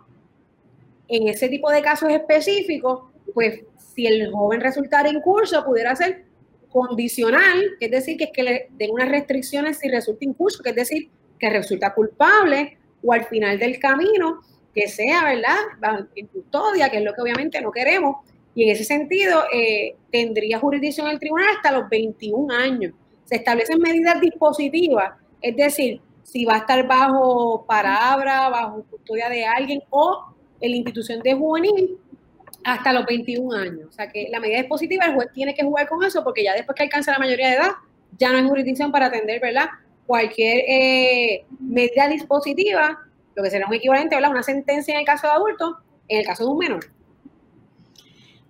en 1.08 1.28
ese 1.28 1.48
tipo 1.48 1.70
de 1.70 1.82
casos 1.82 2.10
específicos, 2.10 3.13
pues 3.35 3.61
si 3.94 4.07
el 4.07 4.33
joven 4.33 4.61
resultara 4.61 5.09
en 5.09 5.20
curso, 5.20 5.64
pudiera 5.64 5.94
ser 5.94 6.25
condicional, 6.70 7.62
es 7.79 7.90
decir, 7.90 8.16
que 8.16 8.25
es 8.25 8.31
que 8.33 8.42
le 8.42 8.68
den 8.70 8.90
unas 8.90 9.09
restricciones 9.09 9.79
si 9.79 9.88
resulta 9.88 10.25
incurso, 10.25 10.62
que 10.62 10.70
es 10.70 10.77
decir, 10.77 11.09
que 11.38 11.51
resulta 11.51 11.94
culpable 11.94 12.79
o 13.03 13.12
al 13.12 13.25
final 13.25 13.59
del 13.59 13.79
camino, 13.79 14.40
que 14.75 14.88
sea, 14.88 15.25
¿verdad?, 15.25 16.09
en 16.16 16.27
custodia, 16.27 16.90
que 16.90 16.99
es 16.99 17.05
lo 17.05 17.12
que 17.12 17.23
obviamente 17.23 17.61
no 17.61 17.70
queremos. 17.70 18.16
Y 18.57 18.64
en 18.64 18.70
ese 18.70 18.85
sentido, 18.85 19.44
eh, 19.53 19.94
tendría 20.11 20.59
jurisdicción 20.59 21.09
el 21.09 21.18
tribunal 21.18 21.49
hasta 21.57 21.73
los 21.73 21.88
21 21.88 22.53
años. 22.53 22.92
Se 23.25 23.37
establecen 23.37 23.79
medidas 23.79 24.20
dispositivas, 24.20 25.12
es 25.40 25.57
decir, 25.57 26.01
si 26.23 26.44
va 26.44 26.55
a 26.55 26.59
estar 26.59 26.87
bajo 26.88 27.64
palabra, 27.66 28.49
bajo 28.49 28.83
custodia 28.85 29.29
de 29.29 29.44
alguien 29.44 29.83
o 29.90 30.35
en 30.61 30.70
la 30.70 30.77
institución 30.77 31.20
de 31.23 31.35
juvenil, 31.35 31.99
hasta 32.64 32.92
los 32.92 33.05
21 33.07 33.57
años. 33.57 33.88
O 33.88 33.92
sea 33.92 34.09
que 34.09 34.29
la 34.31 34.40
medida 34.40 34.59
dispositiva, 34.59 35.05
el 35.05 35.14
juez 35.14 35.29
tiene 35.33 35.55
que 35.55 35.62
jugar 35.62 35.88
con 35.88 36.03
eso 36.03 36.24
porque 36.24 36.42
ya 36.42 36.55
después 36.55 36.74
que 36.77 36.83
alcanza 36.83 37.12
la 37.12 37.18
mayoría 37.18 37.48
de 37.48 37.57
edad, 37.57 37.70
ya 38.18 38.33
no 38.33 38.38
hay 38.38 38.44
jurisdicción 38.44 38.90
para 38.90 39.07
atender, 39.07 39.40
¿verdad? 39.40 39.68
Cualquier 40.07 40.64
eh, 40.68 41.44
medida 41.61 42.09
dispositiva, 42.09 42.98
lo 43.35 43.42
que 43.42 43.50
será 43.50 43.66
un 43.66 43.74
equivalente, 43.74 44.14
¿verdad? 44.14 44.31
Una 44.31 44.42
sentencia 44.42 44.94
en 44.94 45.00
el 45.00 45.07
caso 45.07 45.27
de 45.27 45.33
adulto, 45.35 45.79
en 46.09 46.20
el 46.20 46.27
caso 46.27 46.44
de 46.44 46.50
un 46.50 46.59
menor. 46.59 46.87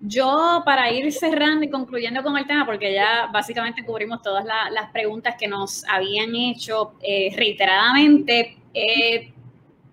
Yo, 0.07 0.63
para 0.67 0.91
ir 0.93 1.11
cerrando 1.13 1.65
y 1.65 1.71
concluyendo 1.71 2.23
con 2.23 2.37
el 2.37 2.47
tema, 2.47 2.67
porque 2.67 2.93
ya 2.93 3.31
básicamente 3.33 3.85
cubrimos 3.85 4.21
todas 4.21 4.45
las 4.45 4.91
preguntas 4.93 5.35
que 5.39 5.49
nos 5.49 5.83
habían 5.89 6.35
hecho 6.37 6.95
eh, 7.01 7.33
reiteradamente, 7.35 8.59
eh, 8.75 9.33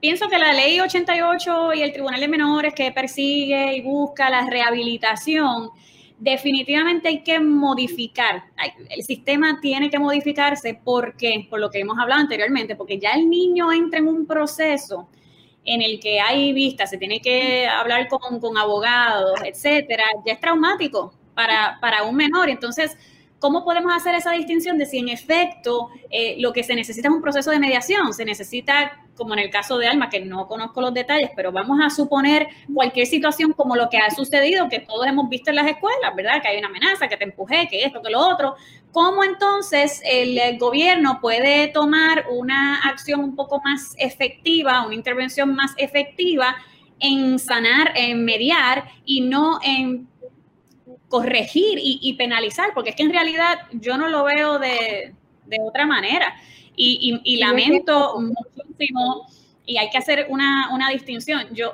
pienso 0.01 0.27
que 0.27 0.37
la 0.37 0.51
ley 0.51 0.79
88 0.79 1.73
y 1.75 1.81
el 1.83 1.93
Tribunal 1.93 2.19
de 2.19 2.27
Menores 2.27 2.73
que 2.73 2.91
persigue 2.91 3.77
y 3.77 3.81
busca 3.81 4.29
la 4.29 4.45
rehabilitación, 4.49 5.69
definitivamente 6.17 7.07
hay 7.07 7.23
que 7.23 7.39
modificar. 7.39 8.43
El 8.89 9.03
sistema 9.03 9.59
tiene 9.61 9.89
que 9.89 9.99
modificarse 9.99 10.79
porque, 10.83 11.47
por 11.49 11.59
lo 11.59 11.69
que 11.69 11.79
hemos 11.79 11.97
hablado 11.97 12.21
anteriormente, 12.21 12.75
porque 12.75 12.99
ya 12.99 13.11
el 13.11 13.29
niño 13.29 13.71
entra 13.71 13.99
en 13.99 14.07
un 14.07 14.25
proceso 14.25 15.07
en 15.63 15.81
el 15.81 15.99
que 15.99 16.19
hay 16.19 16.53
vistas, 16.53 16.89
se 16.89 16.97
tiene 16.97 17.21
que 17.21 17.67
hablar 17.67 18.07
con, 18.07 18.39
con 18.39 18.57
abogados, 18.57 19.39
etcétera, 19.45 20.03
ya 20.25 20.33
es 20.33 20.39
traumático 20.39 21.13
para, 21.35 21.77
para 21.79 22.03
un 22.03 22.15
menor. 22.15 22.49
Entonces, 22.49 22.97
¿cómo 23.39 23.63
podemos 23.63 23.91
hacer 23.95 24.15
esa 24.15 24.31
distinción 24.31 24.77
de 24.77 24.85
si 24.85 24.99
en 24.99 25.09
efecto 25.09 25.89
eh, 26.09 26.35
lo 26.39 26.53
que 26.53 26.63
se 26.63 26.75
necesita 26.75 27.07
es 27.07 27.13
un 27.13 27.21
proceso 27.21 27.51
de 27.51 27.59
mediación? 27.59 28.13
Se 28.13 28.25
necesita, 28.25 29.00
como 29.15 29.33
en 29.33 29.39
el 29.39 29.49
caso 29.49 29.77
de 29.77 29.87
Alma, 29.87 30.09
que 30.09 30.19
no 30.21 30.47
conozco 30.47 30.81
los 30.81 30.93
detalles, 30.93 31.29
pero 31.35 31.51
vamos 31.51 31.79
a 31.83 31.89
suponer 31.89 32.47
cualquier 32.73 33.05
situación 33.05 33.53
como 33.53 33.75
lo 33.75 33.89
que 33.89 33.97
ha 33.97 34.09
sucedido, 34.09 34.69
que 34.69 34.79
todos 34.79 35.05
hemos 35.05 35.29
visto 35.29 35.49
en 35.49 35.57
las 35.57 35.67
escuelas, 35.67 36.15
¿verdad? 36.15 36.41
Que 36.41 36.47
hay 36.47 36.57
una 36.57 36.67
amenaza, 36.67 37.07
que 37.07 37.17
te 37.17 37.25
empujé, 37.25 37.67
que 37.67 37.83
esto, 37.83 38.01
que 38.01 38.09
lo 38.09 38.19
otro. 38.19 38.55
¿Cómo 38.91 39.23
entonces 39.23 40.01
el 40.05 40.57
gobierno 40.57 41.19
puede 41.21 41.67
tomar 41.67 42.25
una 42.31 42.81
acción 42.81 43.21
un 43.21 43.35
poco 43.35 43.61
más 43.63 43.93
efectiva, 43.97 44.85
una 44.85 44.95
intervención 44.95 45.55
más 45.55 45.73
efectiva 45.77 46.55
en 46.99 47.39
sanar, 47.39 47.93
en 47.95 48.23
mediar 48.23 48.85
y 49.05 49.21
no 49.21 49.59
en 49.63 50.07
corregir 51.11 51.77
y, 51.81 52.13
penalizar, 52.13 52.69
porque 52.73 52.91
es 52.91 52.95
que 52.95 53.03
en 53.03 53.11
realidad 53.11 53.59
yo 53.73 53.97
no 53.97 54.07
lo 54.07 54.23
veo 54.23 54.57
de, 54.59 55.13
otra 55.67 55.85
manera. 55.85 56.33
Y, 56.75 57.37
lamento 57.37 58.17
y 59.65 59.77
hay 59.77 59.89
que 59.89 59.97
hacer 59.97 60.27
una, 60.29 60.73
una 60.73 60.89
distinción. 60.89 61.53
Yo, 61.53 61.73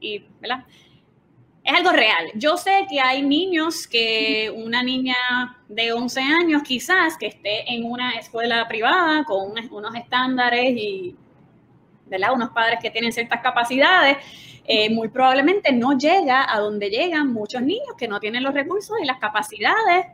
y, 0.00 0.24
¿verdad? 0.40 0.64
es 1.64 1.72
algo 1.72 1.92
real. 1.92 2.30
Yo 2.34 2.56
sé 2.56 2.86
que 2.90 3.00
hay 3.00 3.22
niños 3.22 3.86
que 3.86 4.52
una 4.54 4.82
niña 4.82 5.14
de 5.68 5.92
11 5.92 6.20
años 6.20 6.62
quizás 6.62 7.16
que 7.16 7.26
esté 7.26 7.72
en 7.72 7.84
una 7.84 8.12
escuela 8.12 8.66
privada 8.66 9.24
con 9.24 9.52
unos 9.70 9.94
estándares 9.94 10.76
y 10.76 11.16
¿verdad? 12.06 12.32
unos 12.34 12.50
padres 12.50 12.78
que 12.82 12.90
tienen 12.90 13.12
ciertas 13.12 13.40
capacidades, 13.40 14.18
eh, 14.64 14.90
muy 14.90 15.08
probablemente 15.08 15.72
no 15.72 15.96
llega 15.96 16.52
a 16.52 16.58
donde 16.58 16.90
llegan 16.90 17.32
muchos 17.32 17.62
niños 17.62 17.94
que 17.96 18.08
no 18.08 18.20
tienen 18.20 18.42
los 18.42 18.54
recursos 18.54 18.96
y 19.00 19.06
las 19.06 19.18
capacidades 19.18 20.06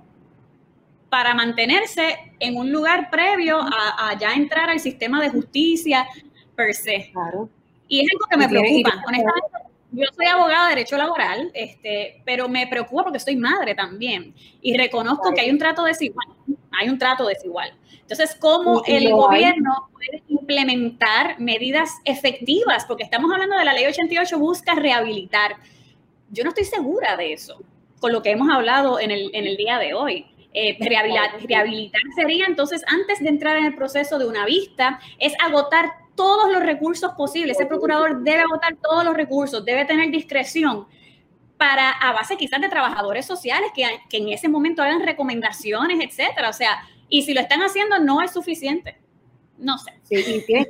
para 1.09 1.35
mantenerse 1.35 2.35
en 2.39 2.57
un 2.57 2.71
lugar 2.71 3.11
previo 3.11 3.61
a, 3.61 4.17
ya 4.19 4.35
entrar 4.35 4.71
al 4.71 4.81
sistema 4.81 5.21
de 5.23 5.31
justicia 5.31 6.07
per 6.55 6.75
se. 6.75 7.11
Claro. 7.13 7.49
Y 7.89 8.01
es 8.01 8.09
algo 8.13 8.27
que 8.31 8.37
me 8.37 8.49
preocupa, 8.49 9.03
honestamente 9.07 9.69
yo 9.91 10.05
soy 10.15 10.27
abogada 10.27 10.69
de 10.69 10.75
derecho 10.75 10.97
laboral, 10.97 11.51
este, 11.55 12.21
pero 12.25 12.49
me 12.49 12.67
preocupa 12.67 13.05
porque 13.05 13.19
soy 13.19 13.37
madre 13.37 13.75
también 13.75 14.35
y 14.61 14.77
reconozco 14.77 15.33
que 15.33 15.41
hay 15.41 15.51
un 15.51 15.59
trato 15.59 15.85
desigual, 15.85 16.29
hay 16.79 16.89
un 16.89 16.99
trato 16.99 17.27
desigual. 17.27 17.73
Entonces, 18.01 18.37
¿cómo 18.39 18.83
el 18.87 19.11
gobierno 19.11 19.89
puede 19.93 20.23
implementar 20.29 21.39
medidas 21.41 21.91
efectivas? 22.05 22.85
Porque 22.87 23.03
estamos 23.03 23.31
hablando 23.33 23.57
de 23.59 23.65
la 23.65 23.73
ley 23.73 23.87
88 23.87 24.39
busca 24.39 24.75
rehabilitar. 24.75 25.57
Yo 26.31 26.45
no 26.45 26.51
estoy 26.51 26.65
segura 26.65 27.17
de 27.17 27.33
eso, 27.33 27.59
con 28.01 28.13
lo 28.13 28.23
que 28.23 28.31
hemos 28.31 28.51
hablado 28.51 29.01
en 29.01 29.11
el, 29.11 29.31
en 29.35 29.47
el 29.47 29.57
día 29.57 29.79
de 29.79 29.95
hoy. 29.95 30.27
Eh, 30.55 30.79
rehabilitar, 30.81 31.31
rehabilitar 31.47 32.01
sería 32.17 32.47
entonces, 32.47 32.83
antes 32.87 33.21
de 33.21 33.29
entrar 33.29 33.57
en 33.59 33.67
el 33.67 33.75
proceso 33.75 34.19
de 34.19 34.27
una 34.27 34.47
vista, 34.47 34.99
es 35.19 35.35
agotar 35.45 35.91
todos 36.15 36.51
los 36.51 36.63
recursos 36.63 37.13
posibles. 37.13 37.59
Ese 37.59 37.67
procurador 37.67 38.23
debe 38.23 38.41
agotar 38.41 38.77
todos 38.77 39.05
los 39.05 39.15
recursos, 39.15 39.65
debe 39.65 39.85
tener 39.85 40.11
discreción 40.11 40.87
para, 41.59 41.91
a 41.91 42.13
base 42.13 42.37
quizás 42.37 42.61
de 42.61 42.69
trabajadores 42.69 43.27
sociales 43.27 43.71
que, 43.75 43.85
que 44.09 44.17
en 44.17 44.31
ese 44.31 44.49
momento 44.49 44.83
hagan 44.83 45.05
recomendaciones, 45.05 46.01
etcétera. 46.01 46.49
O 46.49 46.53
sea, 46.53 46.79
y 47.09 47.23
si 47.23 47.35
lo 47.35 47.41
están 47.41 47.61
haciendo, 47.61 47.99
no 47.99 48.23
es 48.23 48.33
suficiente. 48.33 48.97
No 49.59 49.77
sé. 49.77 49.93
Sí, 50.05 50.15
y 50.17 50.47
tienes, 50.47 50.69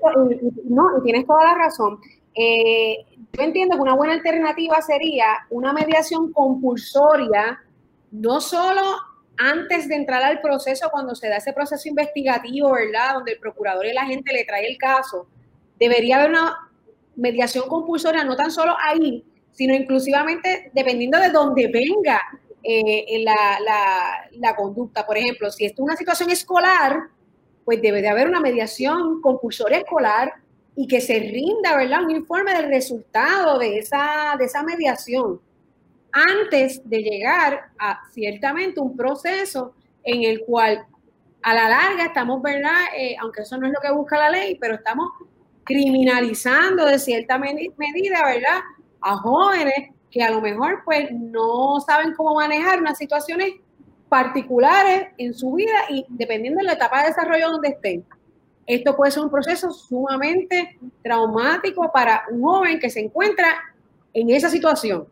no, 0.64 0.98
y 0.98 1.02
tienes 1.02 1.26
toda 1.26 1.44
la 1.44 1.54
razón. 1.54 2.00
Eh, 2.34 3.06
yo 3.32 3.42
entiendo 3.42 3.76
que 3.76 3.82
una 3.82 3.94
buena 3.94 4.14
alternativa 4.14 4.80
sería 4.80 5.46
una 5.50 5.72
mediación 5.72 6.32
compulsoria, 6.32 7.62
no 8.10 8.40
solo 8.40 8.80
antes 9.38 9.88
de 9.88 9.94
entrar 9.94 10.22
al 10.22 10.40
proceso, 10.40 10.90
cuando 10.90 11.14
se 11.14 11.28
da 11.28 11.36
ese 11.36 11.52
proceso 11.52 11.88
investigativo, 11.88 12.72
¿verdad? 12.72 13.14
Donde 13.14 13.32
el 13.32 13.38
procurador 13.38 13.86
y 13.86 13.92
la 13.92 14.04
gente 14.04 14.32
le 14.32 14.44
trae 14.44 14.66
el 14.66 14.76
caso, 14.76 15.28
debería 15.78 16.16
haber 16.16 16.30
una 16.30 16.70
mediación 17.16 17.68
compulsoria, 17.68 18.24
no 18.24 18.36
tan 18.36 18.50
solo 18.50 18.76
ahí, 18.80 19.24
sino 19.52 19.74
inclusivamente 19.74 20.70
dependiendo 20.74 21.18
de 21.18 21.30
dónde 21.30 21.68
venga 21.68 22.20
eh, 22.62 23.24
la, 23.24 24.56
conducta. 24.56 25.06
Por 25.06 25.16
ejemplo, 25.16 25.50
si 25.50 25.66
es 25.66 25.72
una 25.78 25.96
situación 25.96 26.30
escolar, 26.30 26.98
pues 27.64 27.80
debe 27.80 28.02
de 28.02 28.08
haber 28.08 28.28
una 28.28 28.40
mediación 28.40 29.20
compulsoria 29.20 29.78
escolar 29.78 30.32
y 30.74 30.86
que 30.86 31.00
se 31.00 31.18
rinda, 31.18 31.76
¿verdad? 31.76 32.02
Un 32.02 32.10
informe 32.10 32.54
del 32.54 32.68
resultado 32.68 33.58
de 33.58 33.78
esa, 33.78 34.36
de 34.38 34.44
esa 34.44 34.62
mediación 34.62 35.40
antes 36.12 36.80
de 36.88 36.98
llegar 36.98 37.70
a 37.78 38.00
ciertamente 38.12 38.80
un 38.80 38.96
proceso 38.96 39.74
en 40.04 40.24
el 40.24 40.44
cual 40.44 40.86
a 41.42 41.54
la 41.54 41.68
larga 41.68 42.06
estamos, 42.06 42.42
¿verdad? 42.42 42.86
Eh, 42.96 43.16
aunque 43.20 43.42
eso 43.42 43.56
no 43.58 43.66
es 43.66 43.72
lo 43.72 43.80
que 43.80 43.92
busca 43.92 44.18
la 44.18 44.30
ley, 44.30 44.56
pero 44.60 44.74
estamos 44.74 45.10
criminalizando 45.64 46.86
de 46.86 46.98
cierta 46.98 47.38
medida, 47.38 48.24
¿verdad? 48.24 48.60
A 49.00 49.16
jóvenes 49.16 49.90
que 50.10 50.22
a 50.22 50.30
lo 50.30 50.40
mejor 50.40 50.82
pues 50.84 51.10
no 51.12 51.78
saben 51.80 52.14
cómo 52.14 52.34
manejar 52.34 52.80
unas 52.80 52.96
situaciones 52.96 53.52
particulares 54.08 55.08
en 55.18 55.34
su 55.34 55.52
vida 55.52 55.84
y 55.90 56.06
dependiendo 56.08 56.60
de 56.60 56.64
la 56.64 56.72
etapa 56.72 57.02
de 57.02 57.08
desarrollo 57.08 57.50
donde 57.50 57.68
estén. 57.68 58.04
Esto 58.66 58.96
puede 58.96 59.12
ser 59.12 59.22
un 59.22 59.30
proceso 59.30 59.70
sumamente 59.70 60.78
traumático 61.02 61.90
para 61.92 62.24
un 62.30 62.42
joven 62.42 62.78
que 62.78 62.90
se 62.90 63.00
encuentra 63.00 63.46
en 64.12 64.30
esa 64.30 64.48
situación. 64.48 65.06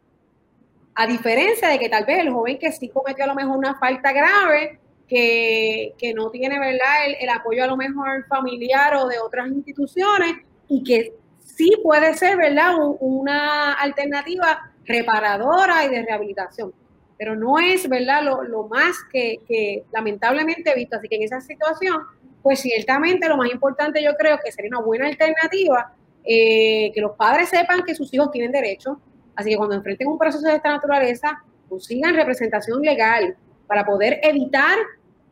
A 0.96 1.06
diferencia 1.06 1.68
de 1.68 1.78
que 1.78 1.88
tal 1.88 2.04
vez 2.04 2.18
el 2.18 2.32
joven 2.32 2.58
que 2.58 2.72
sí 2.72 2.88
cometió 2.88 3.24
a 3.24 3.28
lo 3.28 3.34
mejor 3.34 3.56
una 3.56 3.78
falta 3.78 4.12
grave, 4.12 4.80
que, 5.06 5.94
no 6.14 6.30
tiene 6.30 6.58
¿verdad? 6.58 7.06
El, 7.06 7.16
el, 7.20 7.28
apoyo 7.28 7.62
a 7.62 7.68
lo 7.68 7.76
mejor 7.76 8.26
familiar 8.26 8.96
o 8.96 9.06
de 9.06 9.18
otras 9.20 9.48
instituciones 9.48 10.36
y 10.68 10.82
que 10.82 11.14
sí 11.56 11.72
puede 11.82 12.14
ser 12.14 12.36
¿verdad? 12.36 12.74
una 13.00 13.72
alternativa 13.72 14.72
reparadora 14.84 15.84
y 15.84 15.88
de 15.88 16.02
rehabilitación. 16.04 16.72
Pero 17.18 17.34
no 17.34 17.58
es 17.58 17.88
¿verdad? 17.88 18.22
Lo, 18.22 18.68
más 18.68 18.96
que, 19.10 19.84
lamentablemente 19.92 20.70
he 20.70 20.74
visto. 20.74 20.96
Así 20.96 21.08
que 21.08 21.16
en 21.16 21.22
esa 21.22 21.40
situación, 21.40 22.02
pues 22.42 22.60
ciertamente 22.60 23.28
lo 23.28 23.36
más 23.36 23.50
importante 23.50 24.02
yo 24.02 24.14
creo 24.16 24.38
que 24.44 24.52
sería 24.52 24.68
una 24.68 24.84
buena 24.84 25.06
alternativa 25.06 25.94
eh, 26.24 26.90
que 26.92 27.00
los 27.00 27.12
padres 27.16 27.48
sepan 27.48 27.84
que 27.84 27.94
sus 27.94 28.12
hijos 28.12 28.30
tienen 28.30 28.52
derecho. 28.52 29.00
Así 29.36 29.50
que 29.50 29.56
cuando 29.56 29.76
enfrenten 29.76 30.08
un 30.08 30.18
proceso 30.18 30.46
de 30.48 30.56
esta 30.56 30.70
naturaleza, 30.70 31.42
consigan 31.68 32.14
representación 32.14 32.80
legal 32.80 33.36
para 33.66 33.84
poder 33.84 34.18
evitar 34.22 34.76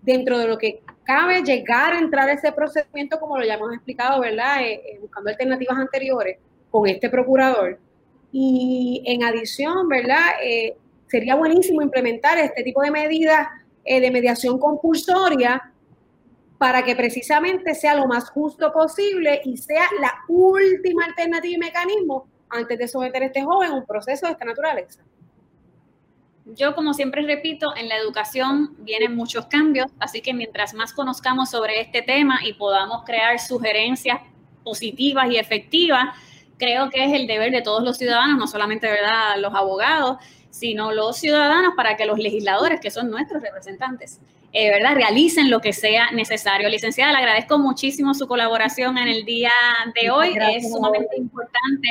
dentro 0.02 0.38
de 0.38 0.46
lo 0.46 0.58
que 0.58 0.82
cabe 1.04 1.42
llegar 1.42 1.94
a 1.94 1.98
entrar 1.98 2.28
a 2.28 2.34
ese 2.34 2.52
procedimiento, 2.52 3.18
como 3.18 3.38
lo 3.38 3.44
ya 3.44 3.54
hemos 3.54 3.72
explicado, 3.72 4.20
¿verdad? 4.20 4.62
Eh, 4.62 4.74
eh, 4.74 4.98
buscando 5.00 5.30
alternativas 5.30 5.78
anteriores 5.78 6.38
con 6.70 6.86
este 6.86 7.08
procurador. 7.08 7.78
Y 8.30 9.02
en 9.06 9.24
adición, 9.24 9.88
¿verdad? 9.88 10.42
Eh, 10.42 10.76
sería 11.06 11.34
buenísimo 11.36 11.80
implementar 11.80 12.38
este 12.38 12.62
tipo 12.62 12.82
de 12.82 12.90
medidas 12.90 13.48
de 13.84 14.10
mediación 14.10 14.58
compulsoria 14.58 15.62
para 16.56 16.82
que 16.82 16.96
precisamente 16.96 17.74
sea 17.74 17.94
lo 17.94 18.06
más 18.06 18.30
justo 18.30 18.72
posible 18.72 19.42
y 19.44 19.58
sea 19.58 19.84
la 20.00 20.10
última 20.26 21.04
alternativa 21.04 21.54
y 21.54 21.58
mecanismo 21.58 22.26
antes 22.54 22.78
de 22.78 22.88
someter 22.88 23.22
a 23.22 23.26
este 23.26 23.42
joven 23.42 23.70
a 23.70 23.74
un 23.74 23.84
proceso 23.84 24.26
de 24.26 24.32
esta 24.32 24.44
naturaleza. 24.44 25.02
Yo, 26.46 26.74
como 26.74 26.92
siempre 26.92 27.22
repito, 27.22 27.74
en 27.74 27.88
la 27.88 27.96
educación 27.96 28.76
vienen 28.78 29.16
muchos 29.16 29.46
cambios, 29.46 29.90
así 29.98 30.20
que 30.20 30.34
mientras 30.34 30.74
más 30.74 30.92
conozcamos 30.92 31.50
sobre 31.50 31.80
este 31.80 32.02
tema 32.02 32.40
y 32.44 32.52
podamos 32.52 33.02
crear 33.04 33.38
sugerencias 33.40 34.20
positivas 34.62 35.30
y 35.30 35.38
efectivas, 35.38 36.14
creo 36.58 36.90
que 36.90 37.02
es 37.02 37.12
el 37.14 37.26
deber 37.26 37.50
de 37.50 37.62
todos 37.62 37.82
los 37.82 37.96
ciudadanos, 37.96 38.36
no 38.38 38.46
solamente 38.46 38.86
¿verdad? 38.86 39.38
los 39.38 39.54
abogados, 39.54 40.18
sino 40.50 40.92
los 40.92 41.16
ciudadanos 41.16 41.72
para 41.76 41.96
que 41.96 42.04
los 42.04 42.18
legisladores, 42.18 42.78
que 42.78 42.90
son 42.90 43.10
nuestros 43.10 43.42
representantes, 43.42 44.20
eh, 44.52 44.70
¿verdad? 44.70 44.94
realicen 44.94 45.50
lo 45.50 45.60
que 45.60 45.72
sea 45.72 46.10
necesario. 46.12 46.68
Licenciada, 46.68 47.12
le 47.12 47.18
agradezco 47.18 47.58
muchísimo 47.58 48.12
su 48.12 48.28
colaboración 48.28 48.98
en 48.98 49.08
el 49.08 49.24
día 49.24 49.50
de 50.00 50.10
hoy. 50.10 50.36
es 50.54 50.70
sumamente 50.70 51.16
importante 51.16 51.88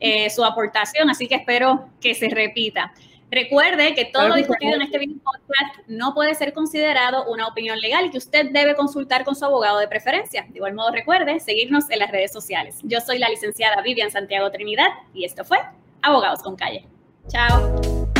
eh, 0.00 0.30
su 0.30 0.44
aportación, 0.44 1.10
así 1.10 1.28
que 1.28 1.36
espero 1.36 1.88
que 2.00 2.14
se 2.14 2.28
repita. 2.28 2.92
Recuerde 3.30 3.94
que 3.94 4.06
todo 4.06 4.28
lo 4.28 4.34
discutido 4.34 4.74
en 4.74 4.82
este 4.82 4.98
video 4.98 5.18
podcast 5.22 5.86
no 5.86 6.14
puede 6.14 6.34
ser 6.34 6.52
considerado 6.52 7.30
una 7.30 7.46
opinión 7.46 7.78
legal 7.78 8.06
y 8.06 8.10
que 8.10 8.18
usted 8.18 8.50
debe 8.50 8.74
consultar 8.74 9.24
con 9.24 9.36
su 9.36 9.44
abogado 9.44 9.78
de 9.78 9.86
preferencia. 9.86 10.46
De 10.48 10.56
igual 10.56 10.74
modo, 10.74 10.90
recuerde 10.90 11.38
seguirnos 11.38 11.88
en 11.90 12.00
las 12.00 12.10
redes 12.10 12.32
sociales. 12.32 12.78
Yo 12.82 13.00
soy 13.00 13.18
la 13.18 13.28
licenciada 13.28 13.82
Vivian 13.82 14.10
Santiago 14.10 14.50
Trinidad 14.50 14.88
y 15.14 15.24
esto 15.24 15.44
fue 15.44 15.58
Abogados 16.02 16.42
con 16.42 16.56
Calle. 16.56 16.86
Chao. 17.28 18.10